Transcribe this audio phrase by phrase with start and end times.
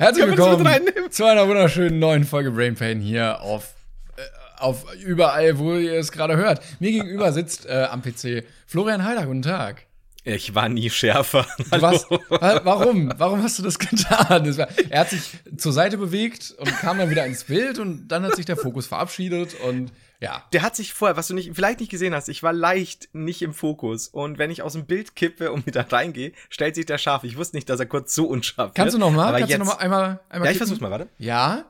[0.00, 0.66] Herzlich willkommen
[1.10, 3.74] zu einer wunderschönen neuen Folge Brain Pain hier auf,
[4.16, 4.22] äh,
[4.58, 6.62] auf überall, wo ihr es gerade hört.
[6.80, 9.26] Mir gegenüber sitzt äh, am PC Florian Heider.
[9.26, 9.82] Guten Tag.
[10.24, 11.46] Ich war nie schärfer.
[11.70, 13.12] Du warst, wa- warum?
[13.18, 14.44] Warum hast du das getan?
[14.44, 15.20] Das war, er hat sich
[15.58, 18.86] zur Seite bewegt und kam dann wieder ins Bild und dann hat sich der Fokus
[18.86, 20.44] verabschiedet und ja.
[20.52, 23.42] Der hat sich vorher, was du nicht, vielleicht nicht gesehen hast, ich war leicht nicht
[23.42, 24.08] im Fokus.
[24.08, 27.24] Und wenn ich aus dem Bild kippe und wieder reingehe, stellt sich der scharf.
[27.24, 29.08] Ich wusste nicht, dass er kurz so unscharf Kannst du wird.
[29.10, 29.28] noch mal?
[29.28, 30.58] Aber Kannst jetzt, du noch mal einmal, einmal Ja, ich kippen?
[30.58, 31.08] versuch's mal, warte.
[31.18, 31.64] Ja?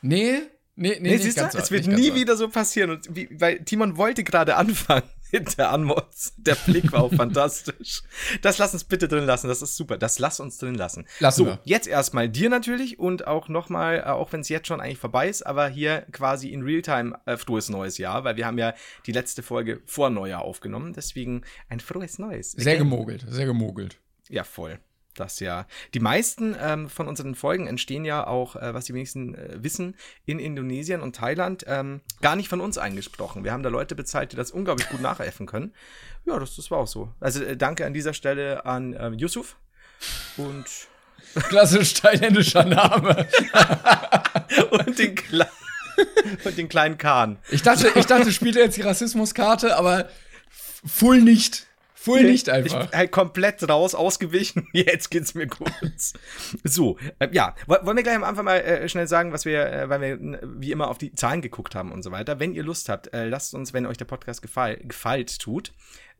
[0.00, 0.38] Nee?
[0.74, 2.90] Nee, nee, Nee, siehst du, es wird nie wieder so passieren.
[2.92, 5.02] Und wie, weil Timon wollte gerade anfangen
[5.32, 6.34] mit der Anmods.
[6.36, 8.02] Der Blick war auch fantastisch.
[8.42, 9.48] Das lass uns bitte drin lassen.
[9.48, 9.98] Das ist super.
[9.98, 11.06] Das lass uns drin lassen.
[11.18, 11.60] Lassen so, wir.
[11.64, 15.28] jetzt erstmal dir natürlich und auch nochmal, äh, auch wenn es jetzt schon eigentlich vorbei
[15.28, 18.74] ist, aber hier quasi in Realtime äh, frohes neues Jahr, weil wir haben ja
[19.06, 20.92] die letzte Folge vor Neujahr aufgenommen.
[20.92, 22.52] Deswegen ein frohes Neues.
[22.52, 23.98] Sehr gemogelt, sehr gemogelt.
[24.28, 24.78] Ja, voll.
[25.14, 25.66] Das ja.
[25.92, 29.94] Die meisten ähm, von unseren Folgen entstehen ja auch, äh, was die wenigsten äh, wissen,
[30.24, 31.64] in Indonesien und Thailand.
[31.66, 33.44] Ähm, gar nicht von uns eingesprochen.
[33.44, 35.74] Wir haben da Leute bezahlt, die das unglaublich gut nachäffen können.
[36.24, 37.12] Ja, das, das war auch so.
[37.20, 39.56] Also äh, danke an dieser Stelle an äh, Yusuf.
[40.36, 40.64] Und,
[41.48, 43.28] Klassisch thailändischer Name.
[44.70, 45.46] und, den Kle
[46.44, 47.38] und den kleinen Kahn.
[47.50, 50.08] Ich dachte, ich dachte, spielt er jetzt die Rassismuskarte, aber
[50.50, 51.66] full nicht.
[52.04, 52.88] Full nicht einfach.
[52.90, 54.66] Ich halt komplett raus, ausgewichen.
[54.72, 55.70] Jetzt geht's mir gut.
[56.64, 59.66] So, äh, ja, Woll- wollen wir gleich am Anfang mal äh, schnell sagen, was wir,
[59.72, 62.40] äh, weil wir wie immer auf die Zahlen geguckt haben und so weiter.
[62.40, 65.72] Wenn ihr Lust habt, äh, lasst uns, wenn euch der Podcast gefall, gefällt tut.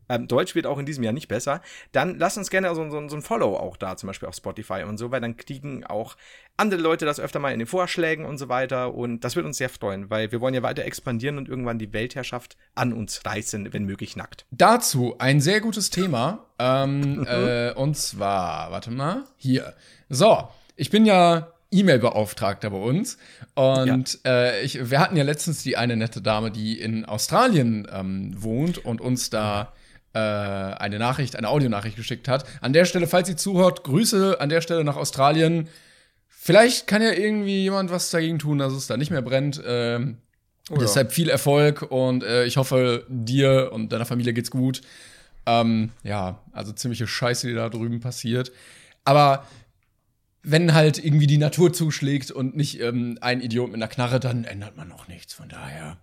[0.09, 1.61] Ähm, Deutsch wird auch in diesem Jahr nicht besser.
[1.91, 4.83] Dann lasst uns gerne so, so, so ein Follow auch da, zum Beispiel auf Spotify
[4.83, 6.15] und so, weil dann kriegen auch
[6.57, 8.93] andere Leute das öfter mal in den Vorschlägen und so weiter.
[8.93, 11.93] Und das wird uns sehr freuen, weil wir wollen ja weiter expandieren und irgendwann die
[11.93, 14.45] Weltherrschaft an uns reißen, wenn möglich nackt.
[14.51, 16.45] Dazu ein sehr gutes Thema.
[16.59, 19.73] Ähm, äh, und zwar, warte mal, hier.
[20.09, 23.17] So, ich bin ja E-Mail-Beauftragter bei uns.
[23.55, 28.31] Und äh, ich, wir hatten ja letztens die eine nette Dame, die in Australien ähm,
[28.37, 29.73] wohnt und uns da
[30.19, 32.45] eine Nachricht, eine Audionachricht geschickt hat.
[32.61, 35.69] An der Stelle, falls sie zuhört, Grüße an der Stelle nach Australien.
[36.27, 39.61] Vielleicht kann ja irgendwie jemand was dagegen tun, dass es da nicht mehr brennt.
[39.65, 40.17] Ähm,
[40.69, 44.81] Deshalb viel Erfolg und äh, ich hoffe, dir und deiner Familie geht's gut.
[45.45, 48.51] Ähm, ja, also ziemliche Scheiße, die da drüben passiert.
[49.03, 49.45] Aber
[50.41, 54.45] wenn halt irgendwie die Natur zuschlägt und nicht ähm, ein Idiot mit einer Knarre, dann
[54.45, 55.33] ändert man auch nichts.
[55.33, 55.97] Von daher.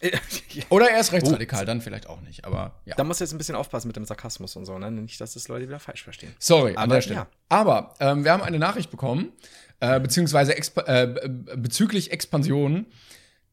[0.70, 2.44] Oder er ist rechtsradikal, dann vielleicht auch nicht.
[2.44, 2.94] Aber ja.
[2.94, 4.90] Da musst du jetzt ein bisschen aufpassen mit dem Sarkasmus und so, ne?
[4.90, 6.34] Nicht, dass das Leute wieder falsch verstehen.
[6.38, 7.16] Sorry, an Aber, der Stelle.
[7.20, 7.26] ja.
[7.48, 9.32] Aber ähm, wir haben eine Nachricht bekommen,
[9.80, 12.86] äh, beziehungsweise expa äh, bezüglich Expansion.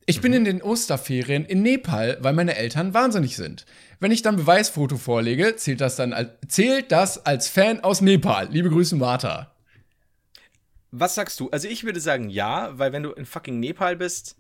[0.08, 3.66] Ich bin in den Osterferien in Nepal, weil meine Eltern wahnsinnig sind.
[4.00, 8.48] Wenn ich dann Beweisfoto vorlege, zählt das dann als, zählt das als Fan aus Nepal.
[8.52, 9.52] Liebe Grüße, Martha.
[10.92, 11.50] Was sagst du?
[11.50, 14.38] Also ich würde sagen ja, weil wenn du in fucking Nepal bist,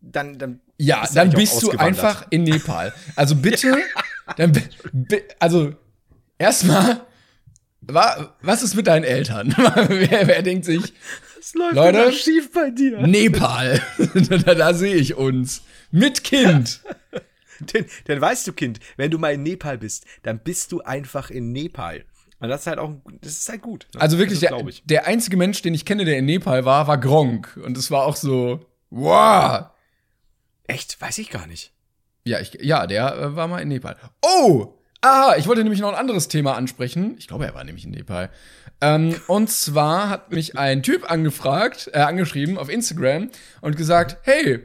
[0.00, 2.92] dann, dann Ja, dann bist du einfach in Nepal.
[3.14, 3.76] Also bitte,
[4.36, 4.52] dann,
[5.38, 5.74] also
[6.38, 7.02] erstmal,
[7.82, 9.54] wa- was ist mit deinen Eltern?
[9.58, 10.94] wer, wer denkt sich,
[11.38, 12.12] Was läuft Leute?
[12.12, 13.06] schief bei dir?
[13.06, 13.80] Nepal.
[14.44, 15.62] da, da sehe ich uns.
[15.90, 16.80] Mit Kind.
[17.58, 21.28] Denn, denn weißt du, Kind, wenn du mal in Nepal bist, dann bist du einfach
[21.30, 22.04] in Nepal.
[22.38, 23.86] Und das ist halt auch, das ist halt gut.
[23.94, 24.00] ne?
[24.00, 27.58] Also wirklich, der, der einzige Mensch, den ich kenne, der in Nepal war, war Gronk.
[27.62, 29.66] Und es war auch so, wow.
[30.70, 31.00] Echt?
[31.00, 31.72] Weiß ich gar nicht.
[32.22, 33.96] Ja, ich, ja der äh, war mal in Nepal.
[34.22, 34.74] Oh!
[35.00, 37.16] Ah, ich wollte nämlich noch ein anderes Thema ansprechen.
[37.18, 38.30] Ich glaube, er war nämlich in Nepal.
[38.80, 43.30] Ähm, und zwar hat mich ein Typ angefragt, äh, angeschrieben auf Instagram
[43.62, 44.60] und gesagt, hey,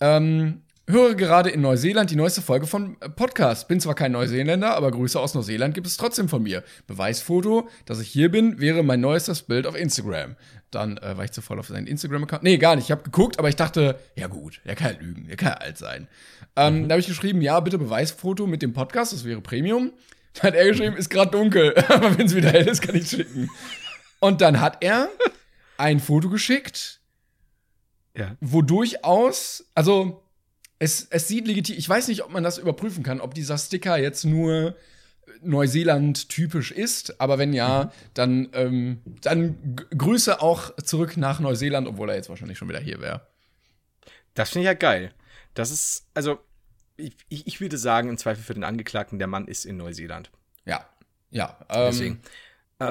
[0.00, 3.68] ähm, höre gerade in Neuseeland die neueste Folge von äh, Podcast.
[3.68, 6.64] Bin zwar kein Neuseeländer, aber Grüße aus Neuseeland gibt es trotzdem von mir.
[6.86, 10.36] Beweisfoto, dass ich hier bin, wäre mein neuestes Bild auf Instagram.
[10.74, 12.42] Dann äh, war ich zu voll auf seinen Instagram-Account.
[12.42, 12.84] Nee, gar nicht.
[12.86, 15.54] Ich habe geguckt, aber ich dachte, ja gut, der kann ja lügen, der kann ja
[15.58, 16.08] alt sein.
[16.56, 19.92] Ähm, Da habe ich geschrieben, ja, bitte Beweisfoto mit dem Podcast, das wäre Premium.
[20.34, 23.08] Dann hat er geschrieben, ist gerade dunkel, aber wenn es wieder hell ist, kann ich
[23.08, 23.48] schicken.
[24.20, 25.08] Und dann hat er
[25.76, 27.00] ein Foto geschickt,
[28.16, 28.36] Ja.
[28.40, 30.22] wo durchaus, also
[30.78, 33.96] es, es sieht legitim, ich weiß nicht, ob man das überprüfen kann, ob dieser Sticker
[33.96, 34.76] jetzt nur
[35.44, 37.20] Neuseeland typisch ist.
[37.20, 42.58] Aber wenn ja, dann, ähm, dann Grüße auch zurück nach Neuseeland, obwohl er jetzt wahrscheinlich
[42.58, 43.26] schon wieder hier wäre.
[44.34, 45.12] Das finde ich ja geil.
[45.54, 46.38] Das ist, also,
[46.96, 50.30] ich, ich, ich würde sagen, im Zweifel für den Angeklagten, der Mann ist in Neuseeland.
[50.64, 50.88] Ja,
[51.30, 51.58] ja.
[51.68, 52.20] Ähm, Deswegen.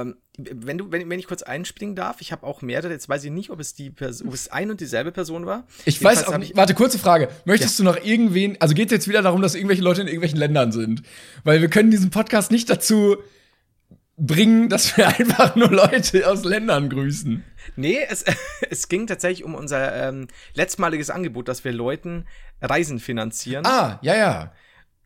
[0.01, 3.23] Ähm, wenn, du, wenn, wenn ich kurz einspringen darf, ich habe auch mehrere, jetzt weiß
[3.23, 5.67] ich nicht, ob es die Person, ob es ein und dieselbe Person war.
[5.85, 6.55] Ich Jedenfalls weiß auch nicht.
[6.55, 7.29] Warte, kurze Frage.
[7.45, 10.39] Möchtest du noch irgendwen, also geht es jetzt wieder darum, dass irgendwelche Leute in irgendwelchen
[10.39, 11.03] Ländern sind?
[11.43, 13.17] Weil wir können diesen Podcast nicht dazu
[14.17, 17.43] bringen, dass wir einfach nur Leute aus Ländern grüßen.
[17.75, 18.25] Nee, es,
[18.69, 22.25] es ging tatsächlich um unser ähm, letztmaliges Angebot, dass wir Leuten
[22.61, 23.65] Reisen finanzieren.
[23.65, 24.53] Ah, ja, ja.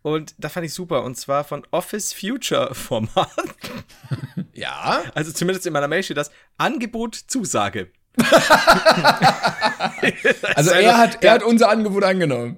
[0.08, 1.04] Und das fand ich super.
[1.04, 3.30] Und zwar von Office Future Format.
[4.54, 5.04] Ja.
[5.14, 7.92] Also zumindest in meiner Mail steht das Angebot Zusage.
[10.56, 12.58] Also er hat, er hat unser Angebot angenommen.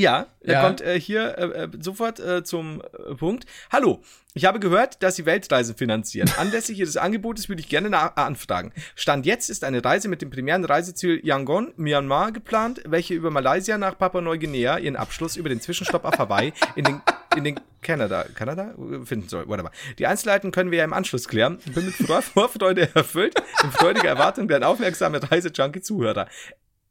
[0.00, 0.62] Ja, er Ja.
[0.64, 3.44] kommt äh, hier äh, äh, sofort äh, zum äh, Punkt.
[3.70, 4.00] Hallo,
[4.32, 6.30] ich habe gehört, dass Sie Weltreisen finanzieren.
[6.38, 8.72] Anlässlich Ihres Angebotes würde ich gerne na- anfragen.
[8.94, 13.76] Stand jetzt ist eine Reise mit dem primären Reiseziel Yangon, Myanmar geplant, welche über Malaysia
[13.76, 17.02] nach Papua-Neuguinea ihren Abschluss über den Zwischenstopp auf Hawaii in den
[17.36, 19.70] in den Kanada, Kanada äh, finden soll, whatever.
[19.98, 21.58] Die Einzelheiten können wir ja im Anschluss klären.
[21.74, 26.26] Bin mit Vor- Vorfreude erfüllt, in freudiger Erwartung der aufmerksame Reisejunkie-Zuhörer.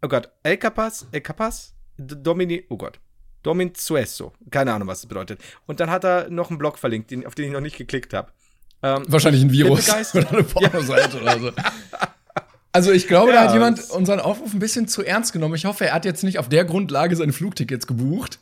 [0.01, 2.99] Oh Gott, El Capas, El Capas, Domini, oh Gott.
[3.43, 4.33] Dominzueso.
[4.51, 5.39] Keine Ahnung, was das bedeutet.
[5.65, 8.31] Und dann hat er noch einen Blog verlinkt, auf den ich noch nicht geklickt habe.
[8.81, 11.51] Ähm, Wahrscheinlich ein Virus oder eine Pornoseite oder so.
[12.71, 15.55] Also ich glaube, da Ja, hat jemand unseren Aufruf ein bisschen zu ernst genommen.
[15.55, 18.39] Ich hoffe, er hat jetzt nicht auf der Grundlage seine Flugtickets gebucht.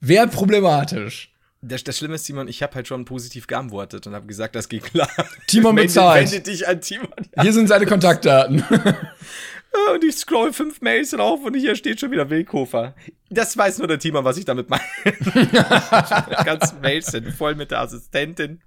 [0.00, 1.32] Wäre problematisch.
[1.60, 4.68] das, das Schlimme ist, Simon, ich habe halt schon positiv geantwortet und habe gesagt, das
[4.68, 5.08] geht klar.
[5.46, 6.30] Timon bezahlt.
[6.30, 7.08] Wende dich an Timon.
[7.40, 8.62] Hier sind seine Kontaktdaten.
[9.92, 12.94] Und ich scroll fünf Mails rauf und hier steht schon wieder Wilkofer.
[13.30, 14.82] Das weiß nur der Timon, was ich damit meine.
[15.04, 18.60] Die ganzen Mails sind voll mit der Assistentin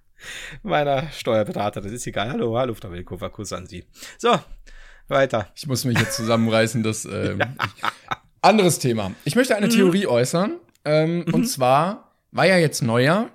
[0.64, 1.86] meiner Steuerberaterin.
[1.90, 2.32] Das ist egal.
[2.32, 3.86] Hallo, hallo, Frau Wilkofer, Kuss an Sie.
[4.18, 4.38] So,
[5.08, 5.48] weiter.
[5.56, 7.40] Ich muss mich jetzt zusammenreißen, das ähm,
[8.42, 9.12] anderes Thema.
[9.24, 10.56] Ich möchte eine Theorie äußern.
[10.86, 13.30] Ähm, Und zwar war ja jetzt Neujahr.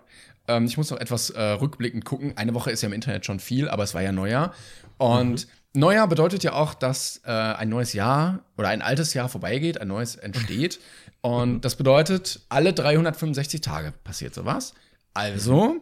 [0.48, 2.36] Ähm, ich muss noch etwas äh, rückblickend gucken.
[2.36, 4.54] Eine Woche ist ja im Internet schon viel, aber es war ja Neujahr.
[4.98, 9.80] Und Neujahr bedeutet ja auch, dass äh, ein neues Jahr oder ein altes Jahr vorbeigeht,
[9.80, 10.80] ein neues entsteht.
[11.22, 14.74] Und das bedeutet, alle 365 Tage passiert sowas.
[15.14, 15.76] Also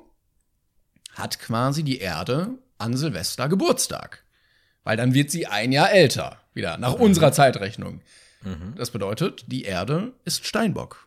[1.15, 4.23] hat quasi die Erde an Silvester Geburtstag.
[4.85, 6.41] Weil dann wird sie ein Jahr älter.
[6.55, 8.01] Wieder nach unserer Zeitrechnung.
[8.77, 11.07] Das bedeutet, die Erde ist Steinbock.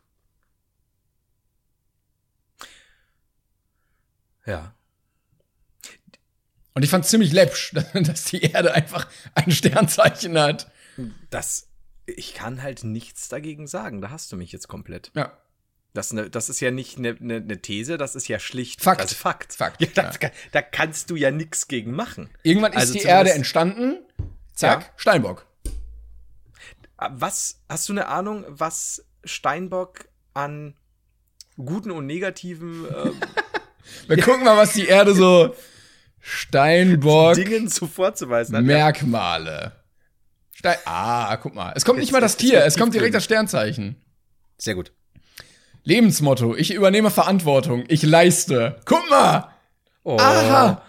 [4.46, 4.74] Ja.
[6.74, 10.72] Und ich fand ziemlich läppsch, dass die Erde einfach ein Sternzeichen hat.
[11.30, 11.68] Das,
[12.06, 14.02] ich kann halt nichts dagegen sagen.
[14.02, 15.12] Da hast du mich jetzt komplett.
[15.16, 15.38] Ja.
[15.94, 19.02] Das, ne, das ist ja nicht eine ne, ne These, das ist ja schlicht Fakt.
[19.02, 19.54] Das ist Fakt.
[19.54, 20.32] Fakt, Ja, da, ja.
[20.52, 22.32] da kannst du ja nichts gegen machen.
[22.42, 23.98] Irgendwann ist Also die Erde entstanden.
[24.54, 24.90] Zack, Ja.
[24.96, 25.46] Steinbock.
[26.98, 30.76] Was, hast du eine Ahnung, was Steinbock an
[31.58, 33.22] guten und negativen ähm,
[34.08, 35.56] Wir gucken mal, was die Erde so
[36.26, 38.64] Steinbock Dingen so vorzuweisen hat?
[38.64, 39.74] Merkmale.
[40.54, 41.74] Stein ah, guck mal.
[41.76, 43.98] Es kommt nicht mal das Tier, es kommt direkt das Sternzeichen.
[44.58, 44.94] Sehr gut.
[45.84, 48.80] Lebensmotto: Ich übernehme Verantwortung, ich leiste.
[48.86, 49.50] Guck mal!
[50.04, 50.82] Oh, Aha!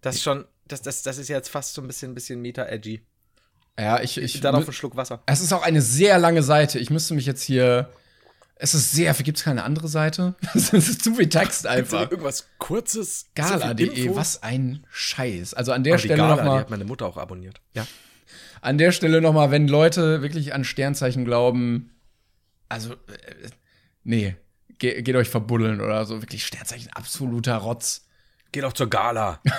[0.00, 3.02] Das ist schon, das, das, das ist jetzt fast so ein bisschen, bisschen meta-edgy.
[3.76, 4.16] Ja, ich.
[4.18, 5.22] ich Dann auf einen Schluck Wasser.
[5.26, 6.78] Es ist auch eine sehr lange Seite.
[6.78, 7.90] Ich müsste mich jetzt hier.
[8.60, 9.14] Es ist sehr.
[9.14, 10.34] Gibt es keine andere Seite?
[10.54, 12.10] Es ist zu viel Text einfach.
[12.10, 13.26] Irgendwas kurzes.
[13.34, 15.54] Gala.de, was ein Scheiß.
[15.54, 17.60] Also an der die Stelle Gala, noch die mal, hat meine Mutter auch abonniert.
[17.74, 17.86] Ja.
[18.60, 21.90] an der Stelle noch mal, wenn Leute wirklich an Sternzeichen glauben,
[22.68, 22.96] also äh,
[24.02, 24.36] nee,
[24.78, 26.20] ge geht euch verbuddeln oder so.
[26.20, 28.06] Wirklich Sternzeichen absoluter Rotz.
[28.50, 29.40] Geht auch zur Gala.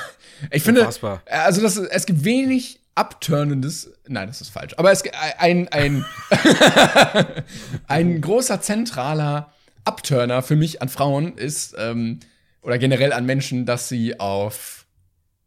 [0.52, 1.22] Ich finde, Unfassbar.
[1.26, 5.04] also das, es gibt wenig abturnendes, nein, das ist falsch, aber es
[5.38, 6.06] ein, ein,
[7.88, 9.54] ein großer zentraler
[9.86, 12.20] Abturner für mich an Frauen ist, ähm,
[12.62, 14.86] oder generell an Menschen, dass sie auf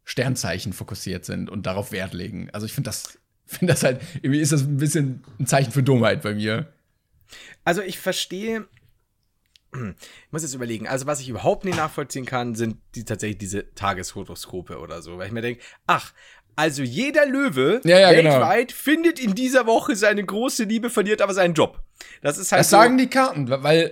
[0.03, 2.49] Sternzeichen fokussiert sind und darauf Wert legen.
[2.51, 5.83] Also ich finde das, finde das halt, irgendwie ist das ein bisschen ein Zeichen für
[5.83, 6.73] Dummheit bei mir.
[7.63, 8.67] Also ich verstehe,
[9.73, 13.73] ich muss jetzt überlegen, also was ich überhaupt nicht nachvollziehen kann, sind die tatsächlich diese
[13.73, 16.13] Tageshoroskope oder so, weil ich mir denke, ach,
[16.55, 18.31] also jeder Löwe Ja, ja, genau.
[18.31, 21.81] weltweit findet in dieser Woche seine große Liebe, verliert aber seinen Job.
[22.21, 23.91] Das ist halt Das sagen die Karten, weil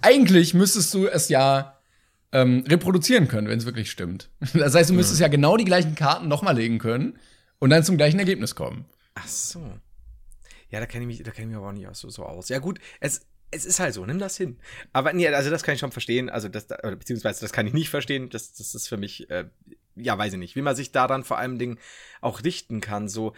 [0.00, 1.78] eigentlich müsstest du es ja
[2.32, 4.30] ähm, reproduzieren können, wenn es wirklich stimmt.
[4.54, 7.18] Das heißt, du müsstest ja genau die gleichen Karten nochmal legen können
[7.58, 8.86] und dann zum gleichen Ergebnis kommen.
[9.14, 9.60] Ach so.
[10.70, 12.48] Ja, da kenne ich mich, da kenne ich mich aber auch nicht so, so aus.
[12.48, 14.58] Ja gut, es, es ist halt so, nimm das hin.
[14.92, 17.90] Aber nee, also das kann ich schon verstehen, also das, beziehungsweise das kann ich nicht
[17.90, 19.44] verstehen, das, das ist für mich, äh,
[19.96, 21.78] ja, weiß ich nicht, wie man sich daran vor allem Dingen
[22.20, 23.32] auch richten kann, so,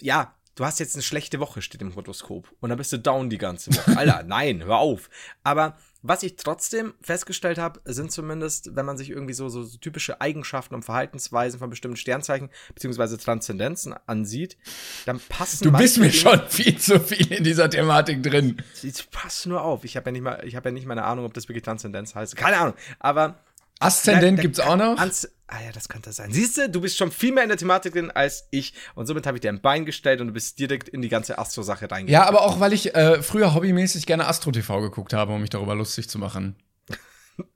[0.00, 2.52] ja, du hast jetzt eine schlechte Woche, steht im Horoskop.
[2.60, 3.96] Und dann bist du down die ganze Woche.
[3.96, 5.08] Alter, nein, hör auf.
[5.42, 9.76] Aber was ich trotzdem festgestellt habe, sind zumindest, wenn man sich irgendwie so, so, so
[9.76, 14.56] typische Eigenschaften und Verhaltensweisen von bestimmten Sternzeichen beziehungsweise Transzendenzen ansieht,
[15.04, 18.62] dann passen Du bist mir Dinge- schon viel zu viel in dieser Thematik drin.
[19.10, 19.84] Pass nur auf.
[19.84, 21.64] Ich habe ja nicht mal, ich habe ja nicht mal eine Ahnung, ob das wirklich
[21.64, 22.34] Transzendenz heißt.
[22.34, 22.74] Keine Ahnung.
[22.98, 23.38] Aber
[23.80, 24.98] Aszendent da- gibt's auch noch.
[24.98, 26.30] Ans ah ja, das könnte sein.
[26.32, 28.72] Siehst du, du bist schon viel mehr in der Thematik drin als ich.
[28.94, 31.38] Und somit habe ich dir ein Bein gestellt und du bist direkt in die ganze
[31.38, 32.08] Astro-Sache reingegangen.
[32.08, 35.50] Ja, aber auch weil ich äh, früher hobbymäßig gerne Astro TV geguckt habe, um mich
[35.50, 36.56] darüber lustig zu machen.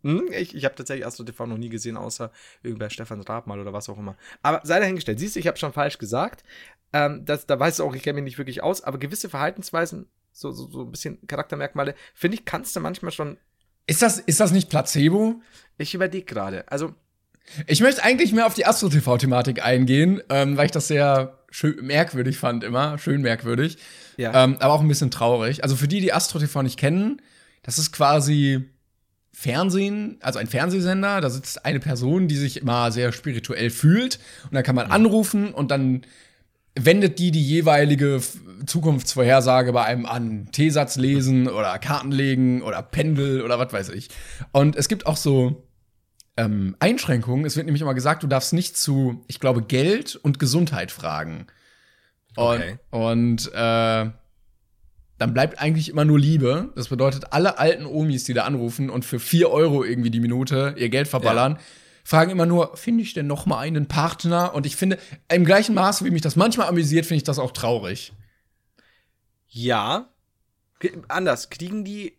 [0.02, 3.60] Hm, ich ich habe tatsächlich Astro TV noch nie gesehen, außer irgendwer Stefan Raab mal
[3.60, 4.16] oder was auch immer.
[4.40, 5.18] Aber sei dahingestellt.
[5.18, 6.42] Siehst du, ich habe schon falsch gesagt.
[6.94, 8.82] Ähm, das, da weißt du auch, ich kenne mich nicht wirklich aus.
[8.82, 13.36] Aber gewisse Verhaltensweisen, so, so, so ein bisschen Charaktermerkmale, finde ich, kannst du manchmal schon.
[13.86, 15.40] Ist das, ist das nicht Placebo?
[15.78, 16.70] Ich überlege gerade.
[16.70, 16.94] Also,
[17.66, 22.38] Ich möchte eigentlich mehr auf die Astro-TV-Thematik eingehen, ähm, weil ich das sehr schön, merkwürdig
[22.38, 23.76] fand immer, schön merkwürdig,
[24.16, 24.44] ja.
[24.44, 25.62] ähm, aber auch ein bisschen traurig.
[25.62, 27.20] Also für die, die Astro-TV nicht kennen,
[27.62, 28.64] das ist quasi
[29.32, 34.54] Fernsehen, also ein Fernsehsender, da sitzt eine Person, die sich immer sehr spirituell fühlt und
[34.54, 36.02] dann kann man anrufen und dann
[36.76, 38.20] wendet die die jeweilige
[38.66, 40.48] Zukunftsvorhersage bei einem an.
[40.50, 44.08] T-Satz lesen oder Karten legen oder Pendel oder was weiß ich.
[44.52, 45.68] Und es gibt auch so
[46.36, 47.44] ähm, Einschränkungen.
[47.44, 51.46] Es wird nämlich immer gesagt, du darfst nicht zu, ich glaube, Geld und Gesundheit fragen.
[52.36, 52.76] Und, Okay.
[52.90, 54.10] und äh,
[55.18, 56.72] dann bleibt eigentlich immer nur Liebe.
[56.74, 60.74] Das bedeutet, alle alten Omis, die da anrufen und für 4 Euro irgendwie die Minute
[60.76, 61.58] ihr Geld verballern,
[62.04, 64.54] fragen immer nur, finde ich denn noch mal einen Partner?
[64.54, 67.50] Und ich finde, im gleichen Maße, wie mich das manchmal amüsiert, finde ich das auch
[67.50, 68.12] traurig.
[69.48, 70.10] Ja.
[71.08, 72.12] Anders, kriegen die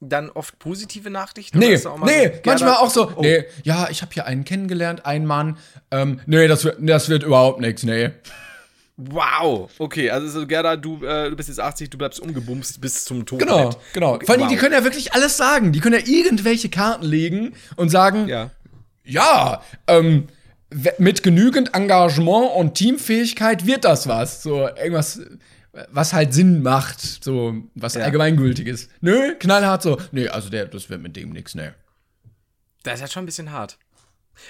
[0.00, 1.58] dann oft positive Nachrichten?
[1.58, 5.58] Nee, nee, manchmal auch so, Oh, nee, ja, ich habe hier einen kennengelernt, einen Mann,
[5.90, 8.10] ähm, nee, das wird, das wird überhaupt nichts, nee.
[8.96, 13.04] Wow, okay, also so, Gerda, du, äh, du bist jetzt 80, du bleibst umgebumst bis
[13.04, 13.38] zum Tod.
[13.38, 14.18] Genau, genau.
[14.24, 14.60] Vor allem, die wow.
[14.60, 15.72] können ja wirklich alles sagen.
[15.72, 18.50] Die können ja irgendwelche Karten legen und sagen, Ja.
[19.04, 20.28] Ja, ähm,
[20.98, 24.42] mit genügend Engagement und Teamfähigkeit wird das was.
[24.42, 25.20] So irgendwas,
[25.90, 28.04] was halt Sinn macht, so was Ja.
[28.04, 28.90] allgemeingültig ist.
[29.00, 29.98] Nö, knallhart so.
[30.12, 31.70] Nee, also der, das wird mit dem nix, nee.
[32.84, 33.78] Das ist ja schon ein bisschen hart.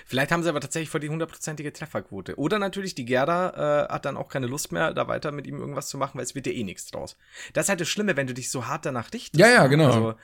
[0.07, 2.39] Vielleicht haben sie aber tatsächlich voll die hundertprozentige Trefferquote.
[2.39, 5.59] Oder natürlich, die Gerda äh, hat dann auch keine Lust mehr, da weiter mit ihm
[5.59, 7.17] irgendwas zu machen, weil es wird ja eh nichts draus.
[7.53, 9.39] Das ist halt das Schlimme, wenn du dich so hart danach richtest.
[9.41, 9.87] Ja, ja, genau.
[9.87, 10.15] Also,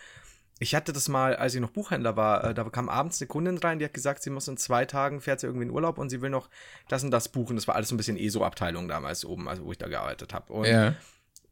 [0.58, 3.58] ich hatte das mal, als ich noch Buchhändler war, äh, da kam abends eine Kundin
[3.58, 6.10] rein, die hat gesagt, sie muss in zwei Tagen, fährt sie irgendwie in Urlaub und
[6.10, 6.48] sie will noch
[6.88, 7.56] das und das buchen.
[7.56, 10.52] Das war alles so ein bisschen ESO-Abteilung damals oben, also wo ich da gearbeitet habe.
[10.52, 10.94] Und Ja.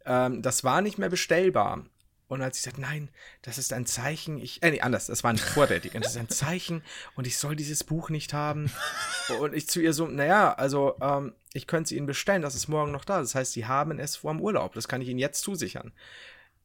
[0.04, 1.84] ähm, das war nicht mehr bestellbar.
[2.28, 3.08] Und als ich sagte, nein,
[3.42, 6.28] das ist ein Zeichen, ich, äh, nee, anders, das war nicht vorrätig, das ist ein
[6.28, 6.82] Zeichen
[7.14, 8.68] und ich soll dieses Buch nicht haben.
[9.40, 12.66] Und ich zu ihr so, naja, also, ähm, ich könnte es Ihnen bestellen, das ist
[12.66, 13.20] morgen noch da.
[13.20, 15.92] Das heißt, Sie haben es vor dem Urlaub, das kann ich Ihnen jetzt zusichern.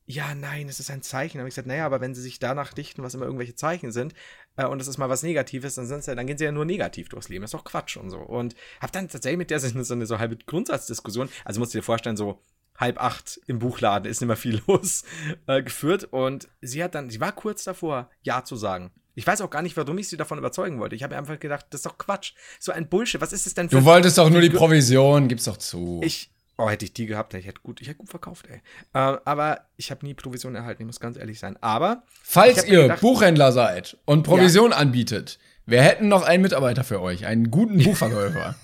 [0.05, 1.37] Ja, nein, es ist ein Zeichen.
[1.37, 3.91] Da habe ich gesagt, naja, aber wenn Sie sich danach richten, was immer irgendwelche Zeichen
[3.91, 4.13] sind,
[4.57, 6.65] äh, und das ist mal was Negatives, dann, sind's ja, dann gehen Sie ja nur
[6.65, 7.43] negativ durchs Leben.
[7.43, 8.17] Das ist doch Quatsch und so.
[8.17, 11.73] Und habe dann tatsächlich mit der so eine, so eine so halbe Grundsatzdiskussion, also musst
[11.73, 12.41] du dir vorstellen, so,
[12.77, 15.03] halb acht im Buchladen ist nicht mehr viel los,
[15.47, 16.05] äh, geführt.
[16.05, 18.91] Und sie hat dann, sie war kurz davor, Ja zu sagen.
[19.13, 20.95] Ich weiß auch gar nicht, warum ich sie davon überzeugen wollte.
[20.95, 22.33] Ich habe einfach gedacht, das ist doch Quatsch.
[22.59, 23.19] So ein Bullshit.
[23.19, 25.99] Was ist das denn für Du wolltest doch nur die Provision, gib's doch zu.
[26.03, 26.31] Ich,
[26.61, 28.61] oh, hätte ich die gehabt, ich hätte gut, ich hätte gut verkauft, ey.
[28.93, 31.57] Äh, aber ich habe nie Provision erhalten, ich muss ganz ehrlich sein.
[31.61, 37.01] Aber, Falls ihr gedacht- Buchhändler seid und Provision anbietet, wir hätten noch einen Mitarbeiter für
[37.01, 38.55] euch, einen guten Buchverkäufer.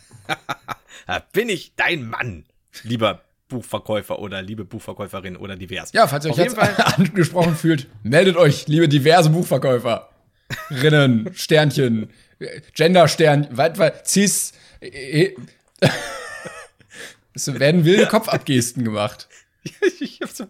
[1.07, 2.45] da bin ich dein Mann,
[2.83, 5.91] lieber Buchverkäufer oder liebe Buchverkäuferin oder divers.
[5.93, 6.57] Ja, falls ihr euch jetzt
[6.97, 12.09] angesprochen fühlt, meldet euch, liebe diverse Buchverkäuferinnen, Sternchen,
[12.75, 14.51] Genderstern, was, was, Cis,
[14.81, 15.33] äh,
[15.79, 15.89] äh,
[17.37, 19.27] es werden wilde Kopfabgesten gemacht.
[19.99, 20.45] ich hab so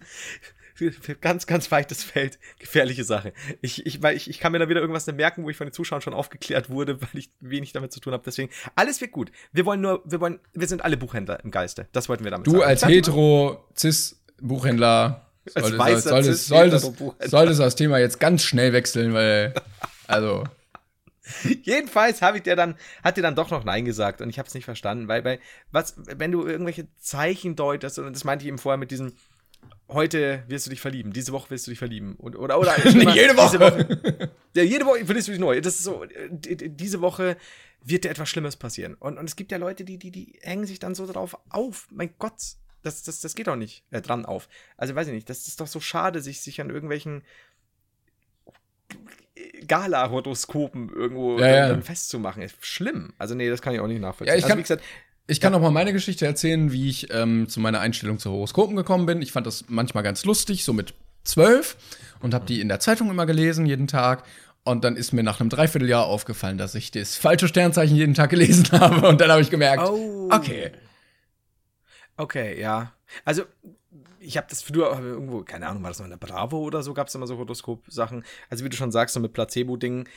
[1.21, 3.33] ganz, ganz weites Feld, gefährliche Sache.
[3.61, 5.73] Ich, ich, weil ich, ich kann mir da wieder irgendwas merken, wo ich von den
[5.73, 8.23] Zuschauern schon aufgeklärt wurde, weil ich wenig damit zu tun habe.
[8.25, 9.31] Deswegen, alles wird gut.
[9.51, 11.87] Wir wollen nur, wir wollen, wir sind alle Buchhändler im Geiste.
[11.93, 12.63] Das wollten wir damit Du sagen.
[12.63, 15.25] als Sag mal, hetero Cis-Buchhändler
[15.55, 17.29] Als solltest, solltest, Cis- solltest, hetero-Buchhändler.
[17.29, 19.53] solltest das Thema jetzt ganz schnell wechseln, weil,
[20.05, 20.43] also,
[21.63, 24.47] Jedenfalls habe ich dir dann, hat dir dann doch noch Nein gesagt und ich habe
[24.47, 25.39] es nicht verstanden, weil, weil,
[25.71, 29.13] was, wenn du irgendwelche Zeichen deutest, und das meinte ich eben vorher mit diesem,
[29.89, 33.35] heute wirst du dich verlieben, diese Woche wirst du dich verlieben, und, oder, oder, jede
[33.35, 34.31] diese Woche.
[34.55, 35.61] Ja, jede Woche verliebst du dich neu.
[35.61, 37.37] Das ist so, diese Woche
[37.83, 38.95] wird dir etwas Schlimmes passieren.
[38.95, 41.87] Und, und es gibt ja Leute, die, die, die hängen sich dann so drauf auf.
[41.91, 42.33] Mein Gott,
[42.81, 44.49] das, das, das geht doch nicht äh, dran auf.
[44.75, 47.23] Also weiß ich nicht, das ist doch so schade, sich, sich an irgendwelchen
[49.67, 51.67] Gala-Horoskopen irgendwo Ja, ja.
[51.69, 52.41] dann festzumachen.
[52.43, 53.13] Ist schlimm.
[53.17, 54.33] Also nee, das kann ich auch nicht nachvollziehen.
[54.33, 54.83] Ja, ich also, kann- wie gesagt,
[55.27, 58.75] Ich kann noch mal meine Geschichte erzählen, wie ich ähm, zu meiner Einstellung zu Horoskopen
[58.75, 59.21] gekommen bin.
[59.21, 61.75] Ich fand das manchmal ganz lustig, so mit zwölf
[62.21, 64.23] und habe die in der Zeitung immer gelesen, jeden Tag.
[64.63, 68.29] Und dann ist mir nach einem Dreivierteljahr aufgefallen, dass ich das falsche Sternzeichen jeden Tag
[68.29, 69.07] gelesen habe.
[69.07, 70.29] Und dann habe ich gemerkt, Oh.
[70.31, 70.71] okay,
[72.19, 72.93] Okay, ja.
[73.25, 73.43] Also,
[74.27, 76.83] ich habe das früher hab irgendwo, keine Ahnung, war das noch in der Bravo oder
[76.83, 78.23] so, gab es immer so Horoskop-Sachen.
[78.49, 80.07] Also, wie du schon sagst, so mit Placebo-Dingen.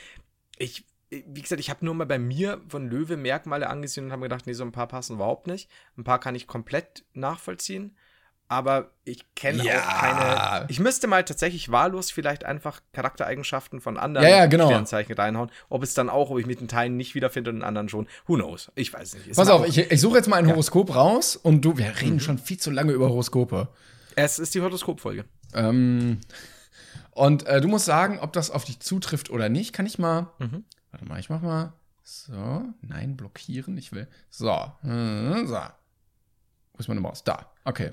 [0.57, 4.23] Ich, wie gesagt, ich habe nur mal bei mir von Löwe Merkmale angesehen und habe
[4.23, 5.69] gedacht, nee, so ein paar passen überhaupt nicht.
[5.97, 7.95] Ein paar kann ich komplett nachvollziehen.
[8.47, 9.79] Aber ich kenne Ja.
[9.79, 10.65] auch keine.
[10.67, 14.67] Ich müsste mal tatsächlich wahllos vielleicht einfach Charaktereigenschaften von anderen Ja, ja, genau.
[14.67, 15.49] Sternzeichen reinhauen.
[15.69, 18.07] Ob es dann auch, ob ich mit den Teilen nicht wiederfinde und den anderen schon.
[18.27, 18.69] Who knows?
[18.75, 19.27] Ich weiß nicht.
[19.27, 22.19] Ist pass auf, ich, ich suche jetzt mal ein Horoskop raus und du, wir reden
[22.19, 23.69] schon viel zu lange über Horoskope.
[24.15, 25.25] Es ist die Horoskopfolge.
[25.53, 26.19] Ähm,
[27.11, 29.73] und äh, du musst sagen, ob das auf dich zutrifft oder nicht.
[29.73, 30.27] Kann ich mal.
[30.39, 30.63] Mhm.
[30.91, 31.73] Warte mal, ich mach mal.
[32.03, 33.77] So, nein, blockieren.
[33.77, 34.07] Ich will.
[34.29, 35.59] So, äh, so.
[36.73, 37.23] Wo ist meine Maus?
[37.23, 37.51] Da.
[37.63, 37.91] Okay.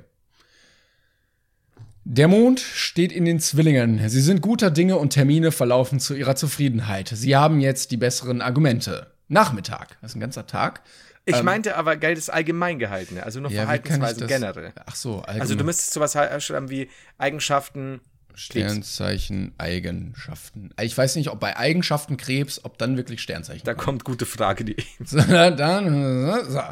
[2.04, 4.08] Der Mond steht in den Zwillingen.
[4.08, 7.08] Sie sind guter Dinge und Termine verlaufen zu ihrer Zufriedenheit.
[7.08, 9.12] Sie haben jetzt die besseren Argumente.
[9.28, 9.98] Nachmittag.
[10.00, 10.82] Das ist ein ganzer Tag.
[11.28, 14.72] Ich meinte aber Geld ist allgemein gehalten, also nur Ähm, Ja, Verhaltensweisen generell.
[14.86, 15.58] Ach so, Also allgemein.
[15.58, 18.00] du müsstest sowas halt schreiben wie Eigenschaften.
[18.34, 20.70] Sternzeichen, Eigenschaften.
[20.80, 23.64] Ich weiß nicht, ob bei Eigenschaften Krebs, ob dann wirklich Sternzeichen.
[23.64, 24.76] Da kommt gute Frage, die.
[25.04, 26.62] So, dann, so.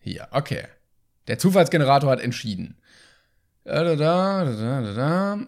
[0.00, 0.64] Hier, okay.
[1.28, 2.76] Der Zufallsgenerator hat entschieden.
[3.64, 5.38] Da, da, da, da, da, da.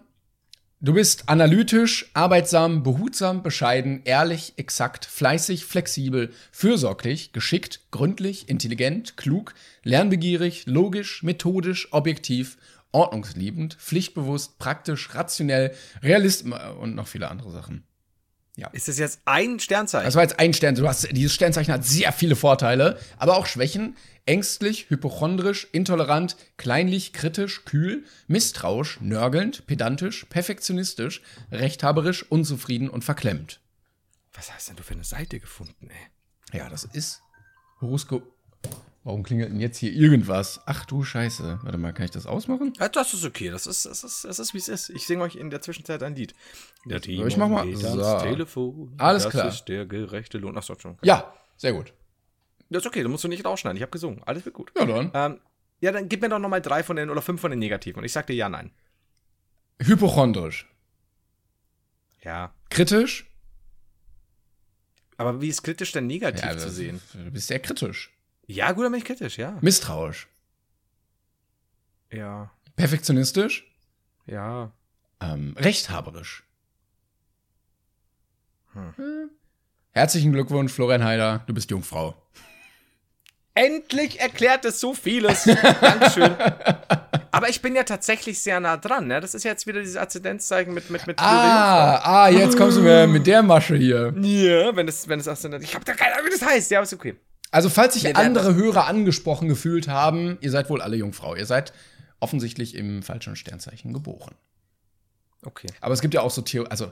[0.79, 9.55] Du bist analytisch, arbeitsam, behutsam, bescheiden, ehrlich, exakt, fleißig, flexibel, fürsorglich, geschickt, gründlich, intelligent, klug,
[9.81, 12.59] lernbegierig, logisch, methodisch, objektiv,
[12.91, 17.86] ordnungsliebend, pflichtbewusst, praktisch, rationell, realist und noch viele andere Sachen.
[18.71, 20.05] Ist das jetzt ein Sternzeichen?
[20.05, 20.73] Das war jetzt ein Stern.
[20.73, 23.95] Du hast, dieses Sternzeichen hat sehr viele Vorteile, aber auch Schwächen.
[24.25, 33.61] Ängstlich, hypochondrisch, intolerant, kleinlich, kritisch, kühl, misstrauisch, nörgelnd, pedantisch, perfektionistisch, rechthaberisch, unzufrieden und verklemmt.
[34.33, 36.57] Was hast denn du für eine Seite gefunden, ey?
[36.57, 37.21] Ja, das ist
[37.79, 38.36] Horoskop.
[39.07, 40.59] Warum klingelt denn jetzt hier irgendwas?
[40.65, 41.59] Ach du Scheiße.
[41.63, 42.73] Warte mal, kann ich das ausmachen?
[42.77, 44.89] Ja, das ist okay, das ist, das ist, das ist wie es ist.
[44.89, 46.35] Ich singe euch in der Zwischenzeit ein Lied.
[46.83, 47.87] Der ich mach mal- geht so.
[47.87, 48.93] ans Telefon.
[48.97, 49.45] Alles das klar.
[49.45, 50.57] Das ist der gerechte Lohn.
[50.57, 50.97] Ach so, schon.
[51.03, 51.93] Ja, sehr gut.
[52.69, 53.77] Das ist okay, da musst du nicht rausschneiden.
[53.77, 54.21] Ich habe gesungen.
[54.25, 54.73] Alles wird gut.
[54.77, 55.09] Ja, dann.
[55.13, 55.39] Ähm,
[55.79, 57.99] ja, dann gib mir doch noch mal drei von den oder fünf von den Negativen.
[57.99, 58.71] Und ich sag dir ja, nein.
[59.81, 60.67] Hypochondrisch.
[62.25, 62.53] Ja.
[62.69, 63.31] Kritisch.
[65.15, 66.99] Aber wie ist kritisch denn negativ Ja, zu das- sehen?
[67.13, 68.11] Du bist sehr kritisch.
[68.47, 69.57] Ja, gut, dann bin ich kritisch, ja.
[69.61, 70.27] Misstrauisch.
[72.11, 72.49] Ja.
[72.77, 73.69] Perfektionistisch.
[74.25, 74.71] Ja.
[75.19, 76.43] Ähm, rechthaberisch.
[78.73, 78.93] Hm.
[78.97, 79.27] Äh,
[79.91, 82.15] Herzlichen Glückwunsch, Florian Heider, du bist Jungfrau.
[83.55, 85.43] Endlich erklärt es so vieles.
[85.81, 86.35] Dankeschön.
[87.31, 89.19] Aber ich bin ja tatsächlich sehr nah dran, ne?
[89.19, 93.07] Das ist jetzt wieder dieses Azidenzzeichen mit, mit, mit Ah, ah, jetzt kommst du mir
[93.07, 94.13] mit der Masche hier.
[94.21, 95.63] Ja, wenn es, wenn es Aszendent.
[95.63, 96.69] Ich habe da keine Ahnung, wie das heißt.
[96.69, 97.15] Ja, ist okay.
[97.51, 101.35] Also, falls sich andere Hörer angesprochen gefühlt haben, ihr seid wohl alle Jungfrau.
[101.35, 101.73] Ihr seid
[102.19, 104.35] offensichtlich im falschen Sternzeichen geboren.
[105.43, 105.67] Okay.
[105.81, 106.91] Aber es gibt ja auch so Theorien, also,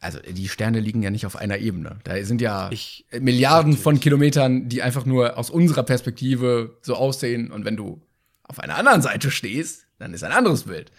[0.00, 1.98] also die Sterne liegen ja nicht auf einer Ebene.
[2.04, 7.50] Da sind ja Ich- Milliarden von Kilometern, die einfach nur aus unserer Perspektive so aussehen.
[7.50, 8.00] Und wenn du
[8.44, 10.92] auf einer anderen Seite stehst, dann ist ein anderes Bild.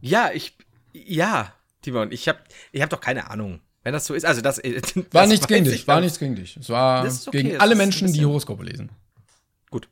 [0.00, 0.56] Ja, ich.
[0.92, 1.52] Ja,
[1.82, 2.38] Timon, ich habe
[2.72, 3.60] ich hab doch keine Ahnung.
[3.86, 4.58] Wenn das so ist, also das.
[4.64, 6.56] äh, War das nichts gegen dich, ich war nichts gegen dich.
[6.56, 8.90] Es war Das okay, gegen das alle Menschen, die Horoskope lesen.
[9.70, 9.88] Gut.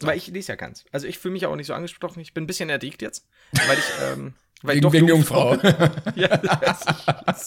[0.00, 0.84] Weil ich lese ja ganz.
[0.90, 2.18] Also ich fühle mich auch nicht so angesprochen.
[2.18, 3.24] Ich bin ein bisschen erregt jetzt,
[3.68, 3.84] weil ich.
[4.02, 5.56] Ähm, weil ich Wegen, doch wegen Jungfrau.
[6.16, 6.80] Ja, das,
[7.24, 7.46] das,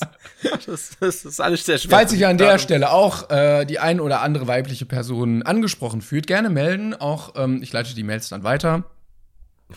[0.65, 1.89] das, das ist alles sehr schwer.
[1.97, 6.27] Falls sich an der Stelle auch äh, die ein oder andere weibliche Person angesprochen fühlt,
[6.27, 6.93] gerne melden.
[6.93, 8.85] Auch ähm, ich leite die Mails dann weiter.